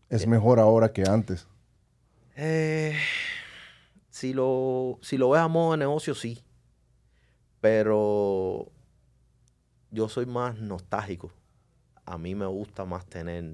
[0.10, 1.48] ¿Es mejor ahora que antes?
[2.36, 2.98] Eh,
[4.10, 6.44] si, lo, si lo ves a modo de negocio, sí.
[7.62, 8.74] Pero
[9.90, 11.32] yo soy más nostálgico.
[12.10, 13.46] A mí me gusta más tener,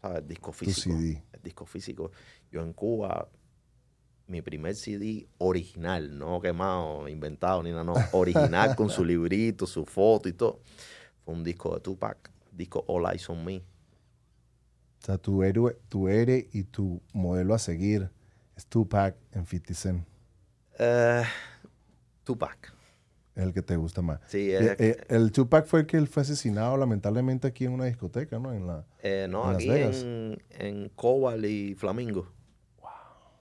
[0.00, 0.26] ¿sabes?
[0.28, 0.96] Disco físico.
[0.96, 1.20] CD.
[1.32, 2.12] El disco físico.
[2.52, 3.28] Yo en Cuba,
[4.28, 7.94] mi primer CD original, no quemado, inventado ni nada, no.
[8.12, 10.60] Original con su librito, su foto y todo.
[11.24, 13.56] Fue un disco de Tupac, disco All Eyes on Me.
[13.58, 18.10] O sea, tu héroe, tu héroe y tu modelo a seguir
[18.56, 20.06] es Tupac en 50 Cent.
[20.78, 21.24] Eh,
[22.22, 22.79] Tupac.
[23.40, 24.20] El que te gusta más.
[24.28, 27.72] Sí, Eh, es- eh, el Tupac fue el que él fue asesinado lamentablemente aquí en
[27.72, 28.52] una discoteca, ¿no?
[28.52, 30.02] En la, Eh, no, en Las aquí Vegas.
[30.02, 32.26] en, en Cobal y Flamingo.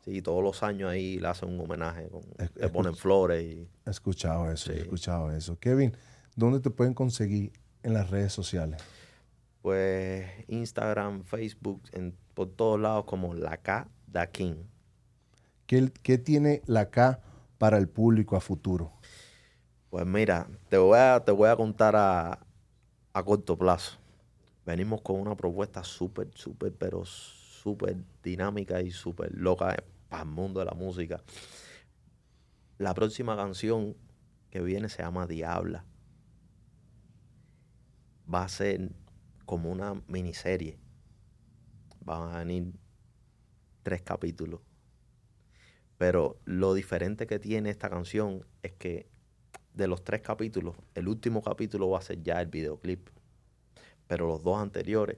[0.06, 2.08] Sí, todos los años ahí le hacen un homenaje.
[2.08, 5.60] Con, Es- le ponen flores y he escuchado eso, he escuchado eso.
[5.60, 5.96] Kevin,
[6.36, 7.52] ¿dónde te pueden conseguir
[7.84, 8.82] en las redes sociales?
[9.62, 14.56] pues Instagram, Facebook, en, por todos lados como la K da King.
[15.66, 17.20] ¿Qué, qué tiene la K
[17.58, 18.94] para el público a futuro?
[19.90, 22.40] Pues mira, te voy a, te voy a contar a,
[23.14, 23.98] a corto plazo.
[24.66, 30.60] Venimos con una propuesta súper, súper, pero súper dinámica y súper loca para el mundo
[30.60, 31.24] de la música.
[32.78, 33.96] La próxima canción
[34.52, 35.86] que viene se llama Diabla.
[38.32, 38.92] Va a ser
[39.46, 40.78] como una miniserie.
[42.06, 42.74] Van a venir
[43.82, 44.62] tres capítulos.
[45.98, 49.10] Pero lo diferente que tiene esta canción es que
[49.74, 53.10] de los tres capítulos, el último capítulo va a ser ya el videoclip.
[54.08, 55.18] Pero los dos anteriores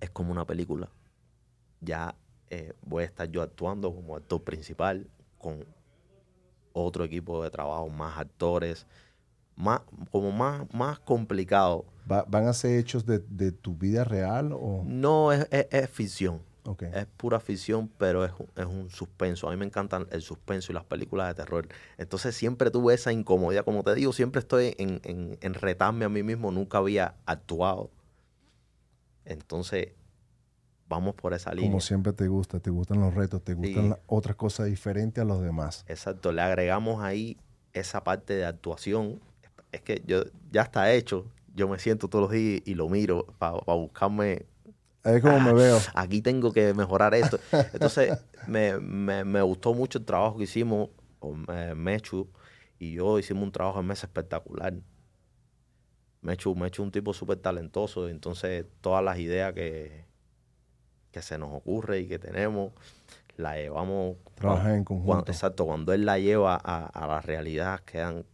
[0.00, 0.88] es como una película.
[1.80, 2.14] Ya
[2.50, 5.06] eh, voy a estar yo actuando como actor principal
[5.38, 5.64] con
[6.72, 8.86] otro equipo de trabajo, más actores,
[9.56, 9.80] más,
[10.10, 11.84] como más, más complicado.
[12.10, 14.82] Va- ¿Van a ser hechos de, de tu vida real o...?
[14.86, 16.40] No es, es- es ficción.
[16.64, 16.82] Ok.
[16.82, 19.48] Es pura ficción, pero es, es un suspenso.
[19.48, 21.68] A mí me encantan el suspenso y las películas de terror.
[21.98, 23.64] Entonces siempre tuve esa incomodidad.
[23.64, 26.50] Como te digo, siempre estoy en, en, en retarme a mí mismo.
[26.52, 27.90] Nunca había actuado.
[29.24, 29.88] Entonces,
[30.88, 31.70] vamos por esa línea.
[31.70, 34.00] Como siempre te gusta, te gustan los retos, te gustan Sí.
[34.06, 35.84] otras cosas diferentes a los demás.
[35.88, 36.32] Exacto.
[36.32, 37.36] Le agregamos ahí
[37.72, 39.20] esa parte de actuación.
[39.72, 41.26] Es que yo ya está hecho.
[41.54, 44.46] Yo me siento todos los días y lo miro para buscarme Ahí
[45.04, 45.78] es como Ah, me veo.
[45.94, 47.38] aquí tengo que mejorar esto.
[47.72, 52.28] Entonces, me, me- me gustó mucho el trabajo que hicimos con eh, Mechu
[52.78, 54.74] y yo hicimos un trabajo en mesa espectacular.
[56.22, 60.04] Mechu, Mechu es un tipo súper talentoso, entonces todas las ideas que,
[61.12, 62.72] que se nos ocurre y que tenemos,
[63.36, 64.16] la llevamos...
[64.34, 65.32] Trabajan en conjunto.
[65.32, 68.26] exacto, cuando él la lleva a, a la realidad quedan,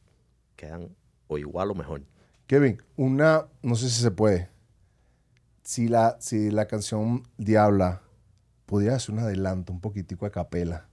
[0.57, 0.97] quedan
[1.29, 2.03] o igual o mejor.
[2.49, 4.49] Kevin, una, no sé si se puede.
[5.67, 8.01] Si la, si la canción Diabla
[8.67, 10.87] pudiera hacer un adelanto, un poquitico a capela,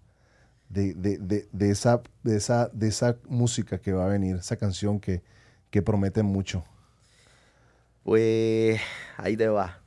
[0.67, 4.55] de, de, de, de esa, de, esa, de esa música que va a venir, esa
[4.57, 5.21] canción que,
[5.69, 6.63] que promete mucho.
[8.01, 8.81] Pues
[9.17, 9.77] ahí te va.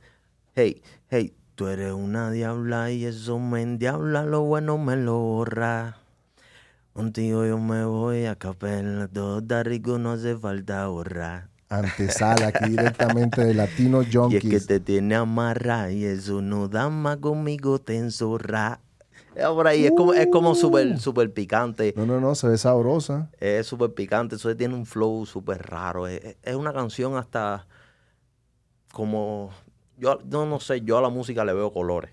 [0.55, 5.97] Hey, hey, tú eres una diabla y eso me endiabla, lo bueno me lo borra.
[6.93, 11.56] Contigo yo me voy a capela, todo está rico, no hace falta ahorrar.
[11.69, 14.67] Antesala aquí directamente de Latino Y es que Junkies.
[14.67, 18.79] te tiene amarra y eso no da más conmigo, te enzorra.
[19.35, 21.93] Por ahí, es como, es como súper, súper picante.
[21.95, 23.29] No, no, no, se ve sabrosa.
[23.39, 26.07] Es súper picante, eso tiene un flow súper raro.
[26.07, 27.67] Es, es una canción hasta
[28.91, 29.51] como...
[29.97, 32.11] Yo yo no sé, yo a la música le veo colores.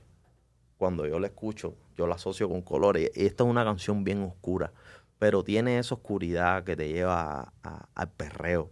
[0.78, 3.10] Cuando yo la escucho, yo la asocio con colores.
[3.14, 4.72] Y esta es una canción bien oscura,
[5.18, 8.70] pero tiene esa oscuridad que te lleva a- a- al perreo.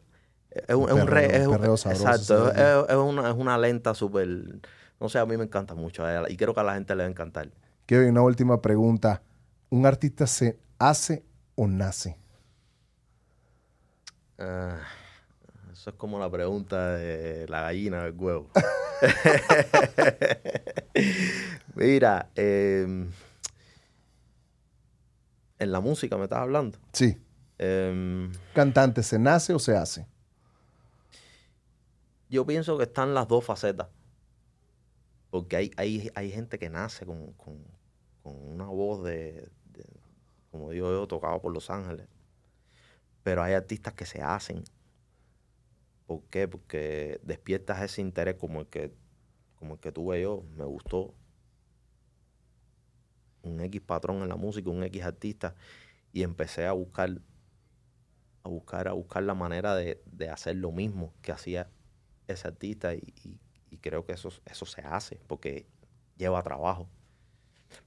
[0.68, 3.34] Es un, un re- perreo, es un un- perreo sabroso, Exacto, es, es una, es
[3.36, 4.28] una lenta súper...
[5.00, 7.06] No sé, a mí me encanta mucho y creo que a la gente le va
[7.08, 7.50] a encantar.
[7.86, 9.22] Kevin, una última pregunta.
[9.70, 11.24] ¿Un artista se hace
[11.56, 12.16] o nace?
[14.38, 14.78] Ah,
[15.72, 18.50] eso es como la pregunta de la gallina del huevo.
[21.74, 23.10] Mira, em,
[25.58, 26.78] en la música me estás hablando.
[26.92, 27.16] Sí.
[27.58, 30.06] Em, ¿Cantante se nace o se hace?
[32.32, 33.88] Yo pienso que están las dos facetas.
[35.30, 37.64] Porque hay, hay, hay gente que nace con, con-
[38.24, 40.00] una voz de, de-
[40.50, 42.06] como digo yo, tocado por Los Ángeles.
[43.24, 44.62] Pero hay artistas que se hacen.
[46.06, 46.48] ¿Por qué?
[46.48, 48.92] Porque despiertas ese interés como el que,
[49.56, 50.44] como el que tuve yo.
[50.56, 51.14] Me gustó
[53.42, 55.54] un X patrón en la música, un X artista.
[56.12, 57.20] Y empecé a buscar,
[58.44, 61.68] a buscar, a buscar la manera de, de hacer lo mismo que hacía
[62.32, 63.38] ese artista y, y-
[63.70, 65.66] y creo que eso, eso se hace porque
[66.16, 66.88] lleva trabajo.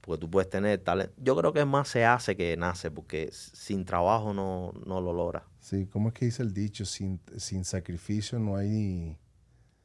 [0.00, 1.14] Porque tú puedes tener talento.
[1.18, 5.44] Yo creo que más se hace que nace, porque sin trabajo no, no lo logra.
[5.60, 6.84] Sí, ¿cómo es que dice el dicho?
[6.84, 9.16] Sin, sin sacrificio no hay,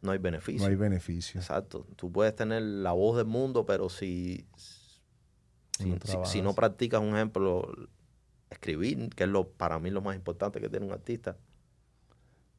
[0.02, 0.62] No hay beneficio.
[0.64, 1.40] no hay beneficio.
[1.40, 1.86] Exacto.
[1.96, 7.00] Tú puedes tener la voz del mundo, pero si, si, No si- si no practicas,
[7.00, 7.72] un ejemplo,
[8.50, 11.38] escribir, que es lo para mí lo más importante que tiene un artista.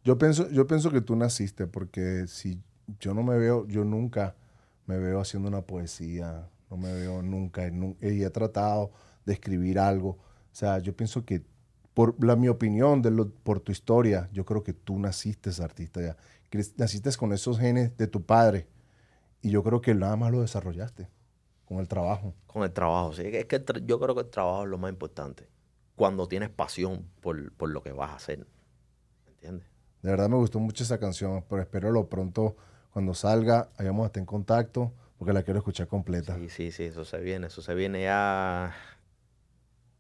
[0.05, 2.61] Yo pienso, yo pienso que tú naciste porque si
[2.99, 4.35] yo no me veo, yo nunca
[4.87, 7.63] me veo haciendo una poesía, no me veo nunca,
[8.01, 8.91] y he tratado
[9.25, 10.11] de escribir algo.
[10.11, 11.45] O sea, yo pienso que
[11.95, 16.01] por la, mi opinión, de lo- por tu historia, yo creo que tú naciste artista
[16.01, 16.17] ya.
[16.77, 18.67] Naciste con esos genes de tu padre
[19.41, 21.09] y yo creo que nada más lo desarrollaste
[21.65, 22.35] con el trabajo.
[22.47, 23.23] Con el trabajo, sí.
[23.25, 25.49] Es que yo creo que el trabajo es lo más importante.
[25.97, 28.47] Cuando tienes pasión por, por lo que vas a hacer.
[29.27, 29.72] ¿Me entiendes?
[30.03, 32.57] De verdad me gustó mucho esa canción, pero espero lo pronto
[32.93, 36.37] cuando salga, hayamos estar en contacto porque la quiero escuchar completa.
[36.37, 37.47] Sí, sí, sí, eso se viene.
[37.47, 38.75] Eso se viene ya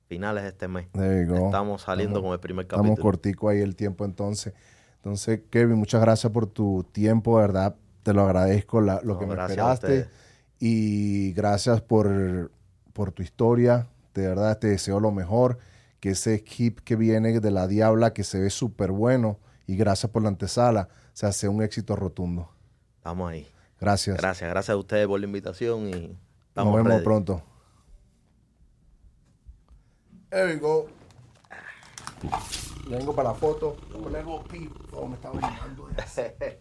[0.08, 0.88] finales de este mes.
[0.94, 3.02] Estamos saliendo Estamos- con el primer Estamos capítulo.
[3.02, 4.52] cortico ahí el tiempo entonces.
[4.96, 7.76] Entonces, Kevin, muchas gracias por tu tiempo, de verdad.
[8.02, 10.08] Te lo agradezco la- lo No, que me esperaste.
[10.58, 12.50] Y gracias por,
[12.92, 13.88] por tu historia.
[14.14, 15.58] De verdad, te deseo lo mejor.
[16.00, 19.38] Que ese hip que viene de la Diabla, que se ve súper bueno.
[19.66, 20.88] Y gracias por la antesala.
[21.12, 22.50] Sea, sea un éxito rotundo.
[22.96, 23.48] Estamos ahí.
[23.80, 24.16] Gracias.
[24.16, 26.10] Gracias, gracias a ustedes por la invitación y Nos
[26.48, 27.04] estamos vemos ready.
[27.04, 27.42] pronto.
[30.30, 30.86] There we go.
[32.88, 33.76] Vengo para la foto.
[33.90, 35.88] Voy a poner algo pi- Oh, me estaba llamando.